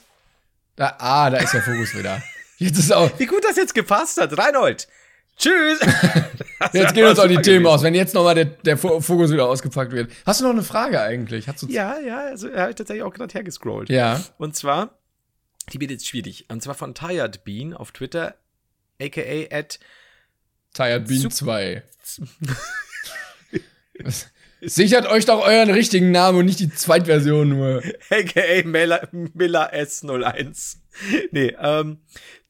[0.76, 2.22] Da, ah, da ist der Fokus wieder.
[2.58, 3.16] Jetzt ist auch.
[3.18, 4.36] Wie gut das jetzt gepasst hat.
[4.38, 4.88] Reinhold.
[5.36, 5.80] Tschüss.
[6.72, 9.32] Jetzt gehen uns auch die Themen aus, wenn jetzt noch mal der, der Fo- Fokus
[9.32, 10.12] wieder ausgepackt wird.
[10.24, 11.48] Hast du noch eine Frage eigentlich?
[11.48, 13.90] Hast du Ja, ja, also er hat tatsächlich auch gerade hergescrollt.
[13.90, 14.22] Ja.
[14.38, 14.96] Und zwar,
[15.72, 16.46] die wird jetzt schwierig.
[16.50, 18.36] Und zwar von Tired Bean auf Twitter,
[19.02, 19.20] aka
[19.50, 19.80] at
[20.72, 21.82] Tired Bean Sup- 2.
[24.04, 24.28] Was?
[24.70, 27.82] Sichert euch doch euren richtigen Namen und nicht die Zweitversion nur.
[28.10, 30.76] aka Miller, Miller S01.
[31.30, 31.98] Nee, ähm,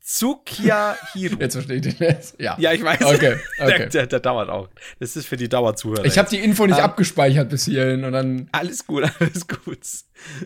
[0.05, 1.41] Tsukia Hiro.
[1.41, 2.39] Jetzt verstehe ich den jetzt.
[2.39, 2.57] Ja.
[2.59, 3.03] Ja, ich weiß.
[3.03, 3.89] Okay, Der, okay.
[3.89, 4.69] der, der dauert auch.
[5.01, 6.05] Das ist für die Dauerzuhörer.
[6.05, 8.49] Ich habe die Info nicht Ähm, abgespeichert bis hierhin und dann.
[8.53, 9.81] Alles gut, alles gut.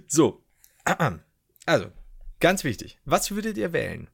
[0.07, 0.43] So.
[1.67, 1.89] Also,
[2.41, 2.99] ganz wichtig.
[3.05, 4.09] Was würdet ihr wählen?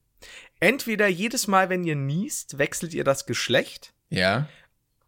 [0.59, 3.95] Entweder jedes Mal, wenn ihr niest, wechselt ihr das Geschlecht.
[4.09, 4.49] Ja.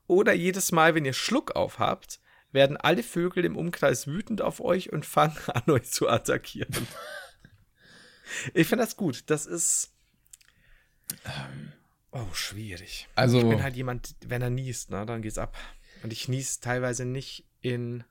[0.07, 2.20] Oder jedes Mal, wenn ihr Schluck auf habt,
[2.53, 6.86] werden alle Vögel im Umkreis wütend auf euch und fangen an, euch zu attackieren.
[8.55, 9.24] ich finde das gut.
[9.26, 9.92] Das ist.
[12.12, 13.09] Oh, schwierig.
[13.14, 13.38] Also.
[13.38, 15.57] Ich bin halt jemand, wenn er niest, ne, dann geht's ab.
[16.03, 18.05] Und ich nies teilweise nicht in.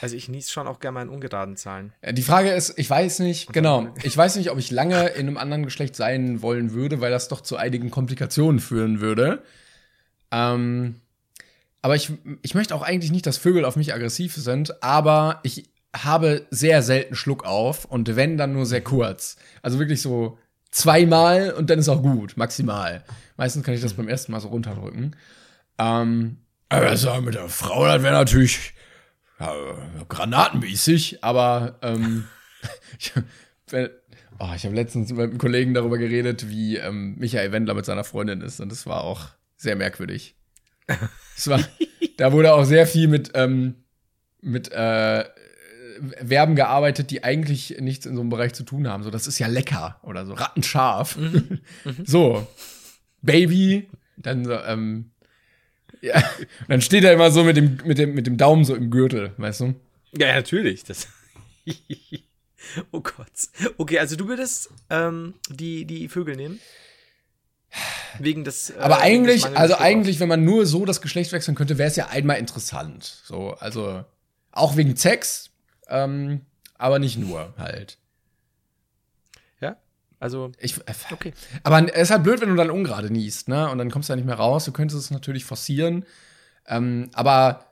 [0.00, 1.92] Also ich nies schon auch gerne mal in ungeraden Zahlen.
[2.00, 5.26] Äh, Die Frage ist, ich weiß nicht, genau, ich weiß nicht, ob ich lange in
[5.26, 9.42] einem anderen Geschlecht sein wollen würde, weil das doch zu einigen Komplikationen führen würde.
[10.30, 11.00] Ähm,
[11.82, 12.12] aber ich,
[12.42, 16.82] ich möchte auch eigentlich nicht, dass Vögel auf mich aggressiv sind, aber ich habe sehr
[16.82, 19.36] selten Schluck auf und wenn, dann nur sehr kurz.
[19.62, 20.38] Also wirklich so
[20.70, 23.04] zweimal und dann ist auch gut, maximal.
[23.36, 25.16] Meistens kann ich das beim ersten Mal so runterdrücken.
[25.78, 28.74] Ähm, aber war mit der Frau, das wäre natürlich
[29.38, 29.54] ja,
[30.08, 32.24] granatenmäßig, aber ähm,
[32.98, 33.12] ich,
[34.38, 38.04] oh, ich habe letztens mit einem Kollegen darüber geredet, wie ähm, Michael Wendler mit seiner
[38.04, 40.35] Freundin ist und das war auch sehr merkwürdig.
[41.36, 41.60] Es war,
[42.16, 43.74] da wurde auch sehr viel mit, ähm,
[44.40, 45.24] mit äh,
[46.26, 49.02] Verben gearbeitet, die eigentlich nichts in so einem Bereich zu tun haben.
[49.02, 51.18] So, das ist ja lecker oder so, rattenscharf.
[52.04, 52.46] so,
[53.22, 55.10] Baby, dann so, ähm,
[56.00, 58.74] ja, und dann steht er immer so mit dem, mit dem, mit dem Daumen so
[58.74, 59.74] im Gürtel, weißt du?
[60.12, 60.84] Ja, ja, natürlich.
[60.84, 61.08] Das
[62.92, 63.48] oh Gott.
[63.76, 66.60] Okay, also du würdest ähm, die, die Vögel nehmen?
[68.18, 68.70] Wegen des.
[68.70, 71.78] äh, Aber des eigentlich, mangelnden also eigentlich, wenn man nur so das Geschlecht wechseln könnte,
[71.78, 73.20] wäre es ja einmal interessant.
[73.24, 74.04] So, also
[74.52, 75.50] auch wegen Sex,
[75.88, 76.40] ähm,
[76.78, 77.98] aber nicht nur halt.
[79.60, 79.76] Ja?
[80.18, 80.52] Also.
[80.58, 81.34] Ich, äh, Okay.
[81.62, 83.68] Aber es ist halt blöd, wenn du dann ungerade niest, ne?
[83.70, 84.64] Und dann kommst du ja nicht mehr raus.
[84.64, 86.06] Du könntest es natürlich forcieren.
[86.66, 87.66] Ähm, aber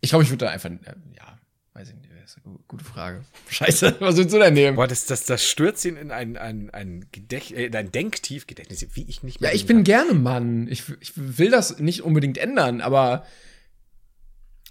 [0.00, 1.38] ich glaube, ich würde da einfach, äh, ja,
[1.74, 3.24] weiß ich nicht, das ist eine gu- gute Frage.
[3.50, 4.76] Scheiße, was willst du denn nehmen?
[4.76, 8.46] Boah, das, das, das stürzt ihn in ein, ein, ein, Gedächt, äh, in ein Denktief,
[8.46, 9.50] Gedächtnis, wie ich nicht mehr.
[9.50, 10.68] Ja, ich bin gerne Mann.
[10.68, 13.26] Ich, ich will das nicht unbedingt ändern, aber kann.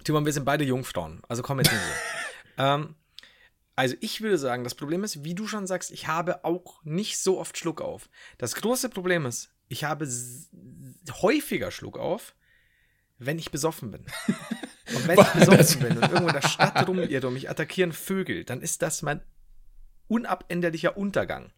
[0.05, 1.21] Timon, wir sind beide Jungfrauen.
[1.29, 1.81] Also komm jetzt nicht
[2.57, 2.63] so.
[2.63, 2.95] ähm,
[3.75, 7.17] also ich würde sagen, das Problem ist, wie du schon sagst, ich habe auch nicht
[7.17, 8.09] so oft Schluck auf.
[8.37, 10.07] Das große Problem ist, ich habe
[11.21, 12.35] häufiger Schluck auf,
[13.19, 14.05] wenn ich besoffen bin.
[14.95, 17.93] Und wenn ich das- besoffen bin und irgendwo in der Stadt rumirre und mich attackieren
[17.93, 19.21] Vögel, dann ist das mein
[20.07, 21.51] unabänderlicher Untergang.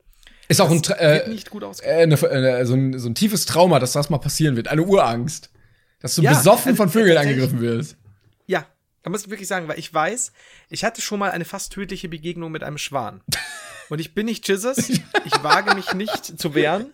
[0.48, 1.80] ist auch ein, Das Tra- wird äh, nicht gut aus.
[1.82, 4.68] äh, eine, äh, so, ein, so ein tiefes Trauma, dass das mal passieren wird.
[4.68, 5.50] Eine Urangst.
[6.00, 7.98] Dass du Ja, besoffen also, von Vögeln angegriffen wirst.
[8.46, 8.66] Ja,
[9.04, 10.32] Da muss ich wirklich sagen, weil ich weiß,
[10.70, 13.22] ich hatte schon mal eine fast tödliche Begegnung mit einem Schwan.
[13.90, 16.92] Und ich bin nicht Jesus, ich wage mich nicht zu wehren.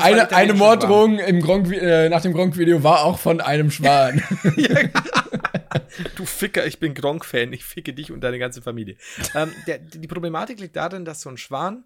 [0.00, 0.54] Eine, eine.
[0.54, 4.22] Morddrohung im Gronk, äh, nach dem Gronk-Video war auch von einem Schwan.
[6.16, 8.96] Du Ficker, ich bin Gronk-Fan, ich ficke dich und deine ganze Familie.
[9.34, 11.84] ähm, der, die Problematik liegt darin, dass so ein Schwan,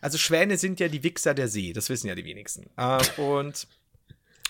[0.00, 2.70] also Schwäne sind ja die Wichser der See, das wissen ja die wenigsten.
[2.76, 3.66] Äh, und,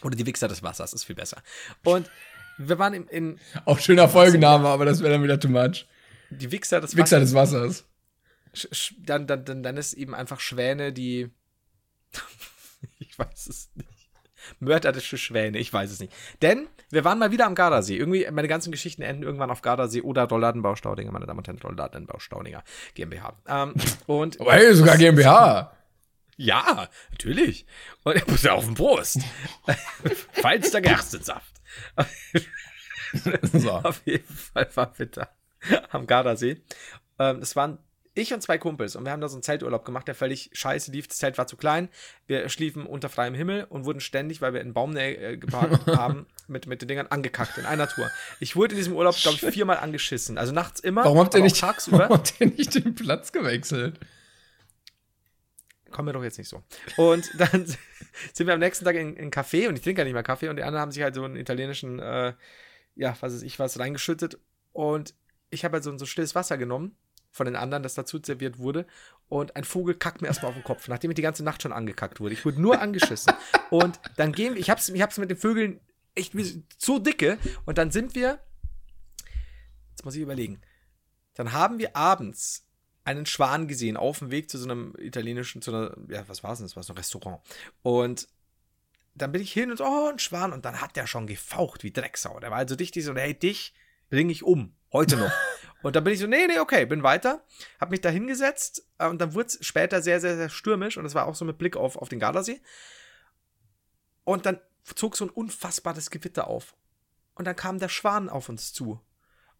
[0.02, 1.42] oder die Wichser des Wassers, ist viel besser.
[1.84, 2.10] Und
[2.58, 5.86] wir waren in, in auch schöner Folgenname, aber das wäre dann wieder too much.
[6.30, 7.30] die Wichser des Wichser Wassers.
[7.30, 8.96] des Wassers.
[8.98, 11.30] Dann, dann, dann, dann ist eben einfach Schwäne, die.
[13.14, 13.88] Ich weiß es nicht.
[14.58, 16.12] Mörderische Schwäne, ich weiß es nicht.
[16.42, 17.96] Denn wir waren mal wieder am Gardasee.
[17.96, 21.60] Irgendwie, meine ganzen Geschichten enden irgendwann auf Gardasee oder Rollladenbau Staudinger, meine Damen und Herren,
[21.60, 22.62] Rollladenbau Staudinger
[22.94, 23.36] GmbH.
[23.46, 23.74] Ähm,
[24.06, 25.72] und hey, sogar GmbH.
[26.36, 27.66] ja, natürlich.
[28.02, 29.20] Und er muss ja auf den Brust.
[30.32, 31.54] Feinster Gerstensaft.
[33.52, 33.70] So.
[33.70, 35.28] Auf jeden Fall waren wir da
[35.90, 36.60] am Gardasee.
[37.18, 37.78] Ähm, das waren
[38.14, 40.92] ich und zwei Kumpels und wir haben da so einen Zelturlaub gemacht, der völlig scheiße
[40.92, 41.08] lief.
[41.08, 41.88] Das Zelt war zu klein.
[42.26, 46.26] Wir schliefen unter freiem Himmel und wurden ständig, weil wir in Baumnähe äh, geparkt haben,
[46.46, 48.08] mit, mit den Dingern angekackt in einer Tour.
[48.38, 50.38] Ich wurde in diesem Urlaub, glaube ich, viermal angeschissen.
[50.38, 51.04] Also nachts immer.
[51.04, 51.98] Warum habt ihr nicht, tagsüber?
[51.98, 53.98] warum habt ihr nicht den Platz gewechselt?
[55.90, 56.62] Kommen wir doch jetzt nicht so.
[56.96, 57.66] Und dann
[58.32, 60.48] sind wir am nächsten Tag in, in Café und ich trinke ja nicht mehr Kaffee
[60.48, 62.32] und die anderen haben sich halt so einen italienischen, äh,
[62.94, 64.38] ja, was weiß ich, was reingeschüttet
[64.72, 65.14] und
[65.50, 66.96] ich habe halt so, so stilles Wasser genommen
[67.34, 68.86] von den anderen, das dazu serviert wurde
[69.28, 71.72] und ein Vogel kackt mir erstmal auf den Kopf, nachdem ich die ganze Nacht schon
[71.72, 72.32] angekackt wurde.
[72.32, 73.34] Ich wurde nur angeschissen.
[73.70, 75.80] und dann gehen wir, ich hab's, ich hab's mit den Vögeln
[76.14, 76.32] echt
[76.78, 78.38] so dicke und dann sind wir,
[79.90, 80.60] jetzt muss ich überlegen,
[81.34, 82.68] dann haben wir abends
[83.02, 86.52] einen Schwan gesehen auf dem Weg zu so einem italienischen, zu einer, ja, was war
[86.52, 86.68] es denn?
[86.68, 87.40] Das war so ein Restaurant.
[87.82, 88.28] Und
[89.16, 90.52] dann bin ich hin und so, oh, ein Schwan.
[90.52, 92.38] Und dann hat der schon gefaucht wie Drecksau.
[92.38, 93.74] Der war also dicht, so, hey, dich
[94.08, 94.74] bringe ich um.
[94.92, 95.32] Heute noch.
[95.84, 97.44] Und dann bin ich so, nee, nee, okay, bin weiter.
[97.80, 98.86] Hab mich da hingesetzt.
[98.98, 100.96] äh, Und dann wurde es später sehr, sehr, sehr stürmisch.
[100.96, 102.60] Und es war auch so mit Blick auf, auf den Gardasee.
[104.24, 104.58] Und dann
[104.94, 106.74] zog so ein unfassbares Gewitter auf.
[107.34, 109.00] Und dann kam der Schwan auf uns zu.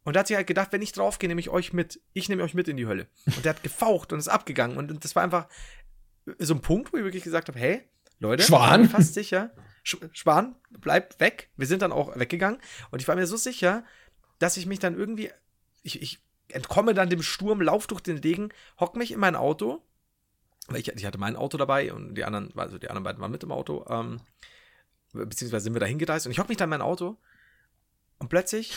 [0.05, 2.01] Und da hat sich halt gedacht, wenn ich draufgehe, nehme ich euch mit.
[2.13, 3.07] Ich nehme euch mit in die Hölle.
[3.27, 4.77] Und der hat gefaucht und ist abgegangen.
[4.77, 5.49] Und das war einfach
[6.39, 7.83] so ein Punkt, wo ich wirklich gesagt habe, hey,
[8.19, 8.63] Leute, Schwan?
[8.63, 9.51] ich bin mir fast sicher,
[9.83, 11.51] Sch Schwan, bleibt weg.
[11.57, 12.61] Wir sind dann auch weggegangen.
[12.91, 13.85] Und ich war mir so sicher,
[14.39, 15.31] dass ich mich dann irgendwie,
[15.85, 16.19] ich, ich
[16.49, 18.49] entkomme dann dem Sturm, lauf durch den Regen,
[18.81, 19.81] hock mich in mein Auto,
[20.67, 23.31] weil ich, ich hatte mein Auto dabei und die anderen, also die anderen beiden waren
[23.31, 24.21] mit im Auto, ähm,
[25.13, 27.17] beziehungsweise sind wir da hingereist und ich hock mich dann in mein Auto
[28.19, 28.73] und plötzlich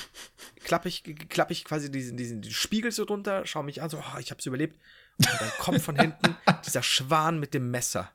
[0.63, 3.97] klappe ich, klapp ich quasi diesen, diesen, diesen Spiegel so drunter, schaue mich an, so,
[3.97, 4.77] oh, ich hab's überlebt.
[5.19, 6.35] Und dann kommt von hinten
[6.65, 8.11] dieser Schwan mit dem Messer.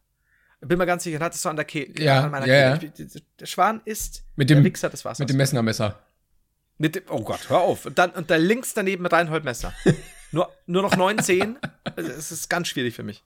[0.61, 2.01] Bin mir ganz sicher, dann hattest du an der Kehle.
[2.01, 2.93] Ja, an meiner ja, Kehle.
[2.97, 5.19] Ich- Der Schwan ist Mit dem- der Wichser des Wassers.
[5.19, 5.99] Mit dem Messnermesser.
[6.83, 7.87] Mit dem, oh Gott, hör auf.
[7.87, 9.73] Und, dann, und da links daneben Reinhold Messer.
[10.33, 11.57] nur, nur noch 19.
[11.95, 13.23] Es ist ganz schwierig für mich.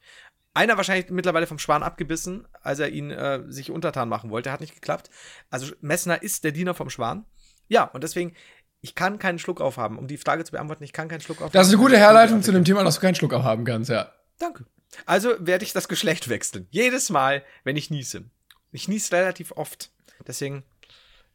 [0.52, 4.52] Einer wahrscheinlich mittlerweile vom Schwan abgebissen, als er ihn äh, sich untertan machen wollte.
[4.52, 5.08] Hat nicht geklappt.
[5.48, 7.24] Also Messner ist der Diener vom Schwan.
[7.66, 8.34] Ja, und deswegen,
[8.82, 9.96] ich kann keinen Schluck aufhaben.
[9.96, 11.54] Um die Frage zu beantworten, ich kann keinen Schluck aufhaben.
[11.54, 14.12] Das ist eine gute Herleitung zu dem Thema, dass du keinen Schluck aufhaben kannst, ja.
[14.38, 14.66] Danke.
[15.06, 16.66] Also werde ich das Geschlecht wechseln.
[16.70, 18.24] Jedes Mal, wenn ich niese.
[18.70, 19.92] Ich niese relativ oft.
[20.26, 20.62] Deswegen,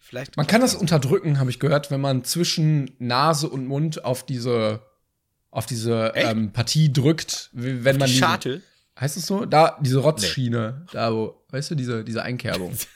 [0.01, 0.35] vielleicht.
[0.35, 4.81] Man kann das unterdrücken, habe ich gehört, wenn man zwischen Nase und Mund auf diese
[5.49, 8.61] auf diese ähm, Partie drückt, wenn man die Scharte.
[8.99, 9.45] heißt es so?
[9.45, 12.77] Da diese Rotzschiene, da wo, weißt du, diese diese Einkerbung.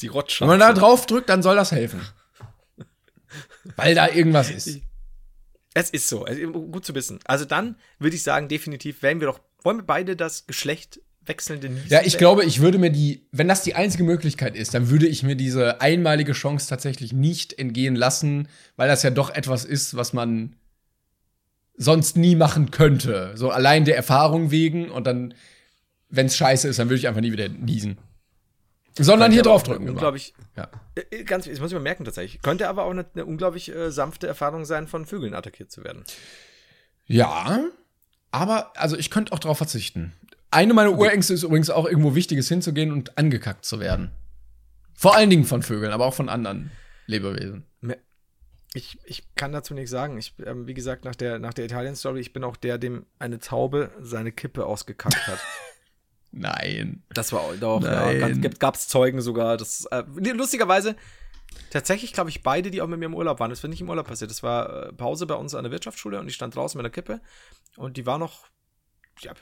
[0.00, 0.40] Die Rotschatze.
[0.40, 2.00] wenn man da drauf drückt, dann soll das helfen.
[3.76, 4.80] Weil da irgendwas ist.
[5.74, 6.24] Es ist so.
[6.24, 7.20] Also, gut zu wissen.
[7.24, 9.40] Also dann würde ich sagen, definitiv werden wir doch.
[9.62, 11.88] Wollen wir beide das Geschlecht wechselnde Niesen?
[11.88, 15.06] Ja, ich glaube, ich würde mir die, wenn das die einzige Möglichkeit ist, dann würde
[15.06, 19.96] ich mir diese einmalige Chance tatsächlich nicht entgehen lassen, weil das ja doch etwas ist,
[19.96, 20.56] was man
[21.76, 23.32] sonst nie machen könnte.
[23.34, 25.34] So allein der Erfahrung wegen und dann,
[26.08, 27.98] wenn es scheiße ist, dann würde ich einfach nie wieder niesen.
[28.98, 29.82] Sondern hier Könnte draufdrücken.
[29.82, 29.98] eine immer.
[29.98, 30.34] Unglaublich.
[30.56, 30.68] Ja.
[31.10, 32.42] Äh, Ganz, das muss ich mal merken tatsächlich.
[32.42, 36.04] Könnte aber auch eine, eine unglaublich äh, sanfte Erfahrung sein, von Vögeln attackiert zu werden.
[37.06, 37.64] Ja,
[38.30, 40.12] aber also ich könnte auch drauf verzichten.
[40.52, 44.10] Eine meiner Urängste ist übrigens auch irgendwo Wichtiges hinzugehen und angekackt zu werden.
[44.94, 46.70] Vor allen Dingen von Vögeln, aber auch von anderen
[47.06, 47.64] Lebewesen.
[48.74, 50.16] Ich, ich kann dazu nichts sagen.
[50.18, 53.38] Ich, ähm, wie gesagt, nach der, nach der Italien-Story, ich bin auch der, dem eine
[53.38, 55.38] Taube seine Kippe ausgekackt hat.
[56.30, 57.02] Nein.
[57.10, 58.20] Das war auch, doch, Nein.
[58.20, 59.58] ja, gab, gab's Zeugen sogar.
[59.58, 60.96] Das, äh, lustigerweise,
[61.70, 63.50] tatsächlich glaube ich beide, die auch mit mir im Urlaub waren.
[63.50, 64.30] Das ist nicht im Urlaub passiert.
[64.30, 66.92] Das war äh, Pause bei uns an der Wirtschaftsschule und ich stand draußen mit einer
[66.92, 67.20] Kippe
[67.76, 68.46] und die war noch,
[69.20, 69.34] ja,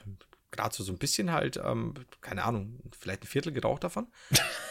[0.53, 4.07] gerade so, so ein bisschen halt, ähm, keine Ahnung, vielleicht ein Viertel geraucht davon.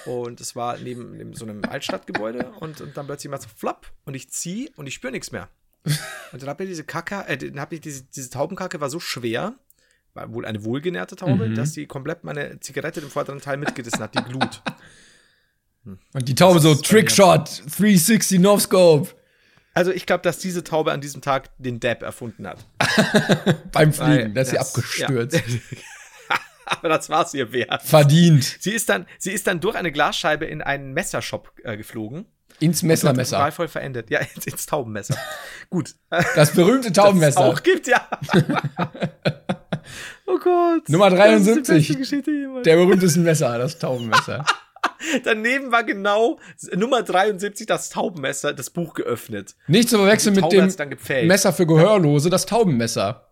[0.06, 3.92] und es war neben, neben so einem Altstadtgebäude und, und dann plötzlich mal so flapp
[4.06, 5.50] und ich ziehe und ich spüre nichts mehr.
[6.34, 9.00] Und dann habe ich diese Kacke, äh, dann habe ich diese, diese Taubenkacke war so
[9.00, 9.56] schwer,
[10.14, 11.56] war wohl eine wohlgenährte Taube, Mhm.
[11.56, 14.62] dass die komplett meine Zigarette im vorderen Teil mitgerissen hat, die Glut.
[16.14, 19.10] Und die Taube so, Trickshot, 360 No Scope.
[19.74, 22.58] Also ich glaube, dass diese Taube an diesem Tag den Dab erfunden hat.
[23.72, 25.38] Beim Fliegen, da ist sie das- abgestürzt.
[25.38, 25.44] Ja.
[26.66, 27.82] Aber das war's ihr wert.
[27.82, 28.58] Verdient.
[28.60, 32.26] Sie ist dann, sie ist dann durch eine Glasscheibe in einen Messershop äh, geflogen.
[32.60, 33.40] Ins Messermesser.
[33.40, 34.10] Wahlvoll verendet.
[34.12, 35.16] Ja, ins, ins Taubenmesser.
[35.70, 35.96] Gut.
[36.36, 37.40] Das berühmte Taubenmesser.
[37.40, 38.08] Auch gibt, ja.
[40.28, 40.90] oh Gott.
[40.90, 41.68] Nummer Das ist die 73.
[41.88, 42.64] beste Geschichte jemals.
[42.66, 44.46] Der berühmtesten Messer, das Taubenmesser.
[45.24, 46.40] Daneben war genau
[46.76, 49.56] Nummer 73 das Taubenmesser, das Buch geöffnet.
[49.68, 51.28] Nicht zu verwechseln mit dem.
[51.28, 53.30] Messer für Gehörlose, das Taubenmesser.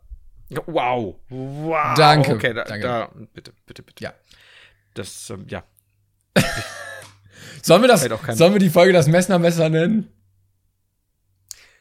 [0.65, 1.15] Wow.
[1.29, 1.93] Wow.
[1.97, 2.87] Danke, Okay, da, danke.
[2.87, 4.03] Da, bitte, bitte, bitte.
[4.03, 4.13] Ja.
[4.93, 5.63] Das, ähm, ja.
[7.61, 8.01] Sollen wir das,
[8.37, 10.09] sollen wir die Folge das Messnermesser nennen?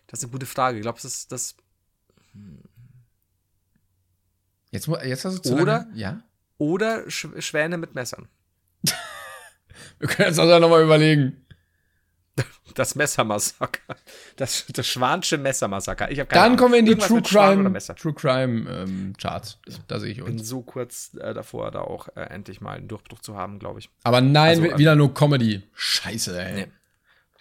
[0.09, 0.79] Das ist eine gute Frage.
[0.79, 1.55] Ich glaube, das ist das.
[4.71, 5.79] Jetzt, jetzt hast du zu Oder?
[5.81, 6.23] lange- Ja?
[6.59, 8.29] Oder Sch Schwäne mit Messern.
[9.99, 11.43] Wir können uns das ja nochmal überlegen.
[12.75, 13.97] Das Messermassaker.
[14.37, 16.11] Das, das Schwansche Messermassaker.
[16.11, 16.59] Ich habe keine Dann Ahnung.
[16.59, 17.79] kommen wir in die Irgendwas True Crime.
[17.97, 19.59] True Crime ähm, Charts.
[19.89, 20.47] Da sehe ich bin uns.
[20.47, 23.89] so kurz äh, davor, da auch äh, endlich mal einen Durchbruch zu haben, glaube ich.
[24.03, 25.63] Aber nein, Also, ähm, wieder nur Comedy.
[25.75, 26.53] Scheiße, ey.
[26.53, 26.67] Nee.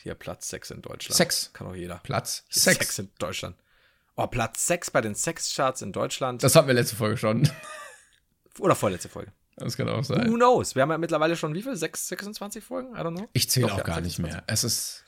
[0.01, 1.17] Hier Platz 6 in Deutschland.
[1.17, 1.49] Sex.
[1.51, 1.99] Kann auch jeder.
[2.03, 2.77] Platz Sex.
[2.77, 2.99] Sex.
[2.99, 3.57] in Deutschland.
[4.15, 6.43] Oh, Platz 6 bei den Sexcharts in Deutschland.
[6.43, 7.49] Das hatten wir letzte Folge schon.
[8.59, 9.33] Oder vorletzte Folge.
[9.57, 10.33] Das kann auch Who sein.
[10.33, 10.75] knows?
[10.75, 11.75] Wir haben ja mittlerweile schon wie viel?
[11.75, 12.93] 6, 26 Folgen?
[12.95, 13.27] I don't know.
[13.33, 14.19] Ich zähle auch ja, gar nicht 26.
[14.33, 14.43] mehr.
[14.47, 15.05] Es ist,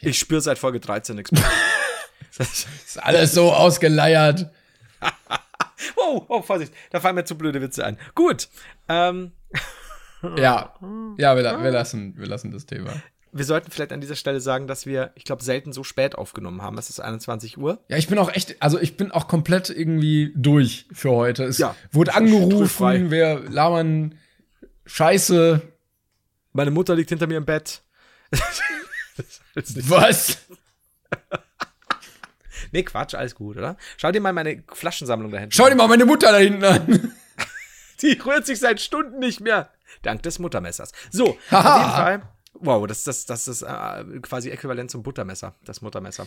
[0.00, 1.42] Ich spüre seit Folge 13 nichts mehr.
[2.38, 4.50] Ist alles so ausgeleiert.
[5.96, 6.72] oh, oh, Vorsicht.
[6.90, 7.98] Da fallen mir zu blöde Witze ein.
[8.14, 8.48] Gut.
[8.88, 9.32] Ähm,
[10.36, 10.74] Ja.
[11.18, 12.90] Ja, wir, wir, lassen, wir lassen das Thema.
[13.32, 16.62] Wir sollten vielleicht an dieser Stelle sagen, dass wir, ich glaube, selten so spät aufgenommen
[16.62, 16.78] haben.
[16.78, 17.82] Es ist 21 Uhr.
[17.88, 21.44] Ja, ich bin auch echt, also ich bin auch komplett irgendwie durch für heute.
[21.44, 21.74] Es Ja.
[21.92, 24.18] wurde angerufen, wir labern
[24.86, 25.62] Scheiße.
[26.52, 27.82] Meine Mutter liegt hinter mir im Bett.
[29.54, 30.38] Was?
[32.72, 33.76] Nee, Quatsch, alles gut, oder?
[33.96, 35.70] Schau dir mal meine Flaschensammlung da hinten Schau an.
[35.70, 37.12] dir mal meine Mutter da hinten an.
[38.02, 39.70] Die rührt sich seit Stunden nicht mehr.
[40.02, 40.92] Dank des Muttermessers.
[41.10, 42.22] So, auf jeden Fall.
[42.60, 46.26] Wow, das, das, das ist äh, quasi äquivalent zum Buttermesser, das Muttermesser.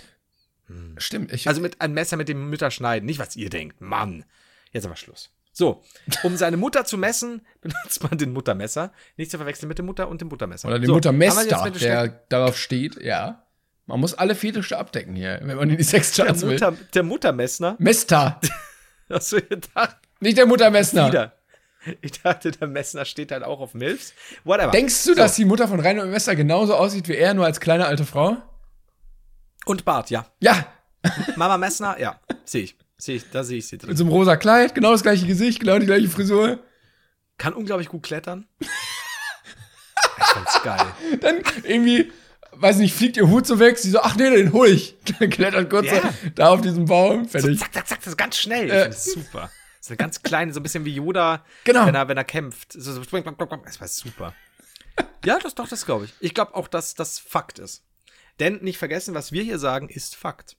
[0.98, 3.06] Stimmt, ich, Also mit einem Messer, mit dem Mütter schneiden.
[3.06, 3.82] Nicht, was ihr denkt.
[3.82, 4.24] Mann.
[4.72, 5.30] Jetzt aber Schluss.
[5.54, 5.84] So,
[6.24, 8.94] um seine Mutter zu messen, benutzt man den Muttermesser.
[9.18, 10.70] Nicht zu verwechseln mit dem Mutter und dem Buttermesser.
[10.70, 13.46] oder den so, mit der darauf steht, ja.
[13.86, 16.54] Man muss alle Fetische abdecken hier, wenn man in die der, Sexcharts will.
[16.54, 17.76] Mutter, der Muttermessner.
[17.80, 18.40] Mester,
[19.10, 19.98] Hast du gedacht?
[20.22, 21.10] nicht der Muttermessner.
[21.10, 21.34] Wieder.
[22.02, 24.14] Ich dachte, der Messner steht halt auch auf Milfs.
[24.44, 24.72] Whatever.
[24.72, 27.60] Denkst du, dass die Mutter von Rainer und Mester genauso aussieht wie er, nur als
[27.60, 28.38] kleine alte Frau?
[29.66, 30.26] Und Bart, ja.
[30.40, 30.66] Ja,
[31.36, 32.20] Mama Messner, ja.
[32.46, 32.76] Sehe ich.
[32.98, 33.90] Sehe ich, da sehe ich sie drin.
[33.90, 36.60] mit so einem rosa Kleid, genau das gleiche Gesicht, genau die gleiche Frisur.
[37.40, 38.48] Kann unglaublich gut klettern.
[38.60, 40.86] ich find's geil.
[41.20, 42.12] Dann irgendwie,
[42.52, 44.96] weiß nicht, fliegt ihr Hut so weg, sie so, ach nee, den hol ich.
[45.20, 46.00] Dann klettert kurz so
[46.36, 47.60] da auf diesem Baum, So, fertig.
[47.60, 48.66] zack, zack, zack, das ist ganz schnell.
[48.68, 48.82] Ich Äh.
[48.84, 49.52] finde das super.
[49.82, 51.86] So eine ganz kleine, so ein bisschen wie Yoda, Genau.
[51.88, 52.72] wenn, er, wenn er kämpft.
[52.74, 54.34] So, so, das war super.
[55.26, 56.14] Ja, das doch, das glaube ich.
[56.20, 57.84] Ich glaube auch, dass das Fakt ist.
[58.40, 60.56] Denn nicht vergessen, was wir hier sagen, ist Fakt.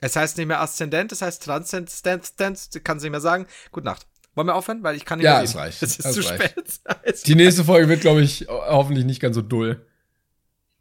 [0.00, 3.46] Es heißt nicht mehr Aszendent, es heißt Transzendenz, kann es nicht mehr sagen.
[3.72, 4.06] Gute Nacht.
[4.34, 4.82] Wollen wir aufhören?
[4.82, 5.60] Weil ich kann nicht Ja, mehr es reden.
[5.60, 5.82] reicht.
[5.82, 6.50] Es ist Es zu reicht.
[6.50, 6.80] spät.
[7.02, 9.86] Es- Die nächste Folge wird, glaube ich, hoffentlich nicht ganz so dull.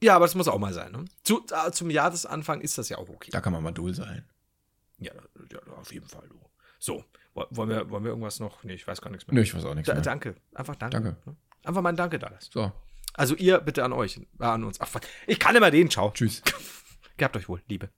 [0.03, 0.91] Ja, aber das muss auch mal sein.
[0.91, 1.05] Ne?
[1.23, 3.29] Zu, äh, zum Jahresanfang ist das ja auch okay.
[3.31, 4.27] Da kann man mal dull sein.
[4.97, 5.13] Ja,
[5.51, 6.27] ja auf jeden Fall.
[6.29, 6.39] Du.
[6.79, 7.03] So,
[7.33, 8.63] wo- wollen wir, wollen wir irgendwas noch?
[8.63, 9.35] Nee, ich weiß gar nichts mehr.
[9.35, 10.03] Nö, ich weiß auch nichts Da, mehr.
[10.03, 10.35] danke.
[10.53, 10.97] Einfach danke.
[11.01, 11.35] Danke.
[11.63, 12.49] Einfach mal ein Danke da lassen.
[12.51, 12.71] So,
[13.13, 14.79] Also ihr bitte an euch, an uns.
[14.81, 14.89] Ach,
[15.27, 15.89] ich kann immer den.
[15.89, 16.11] Ciao.
[16.11, 16.41] tschüss.
[17.17, 17.89] Gehabt euch wohl, Liebe.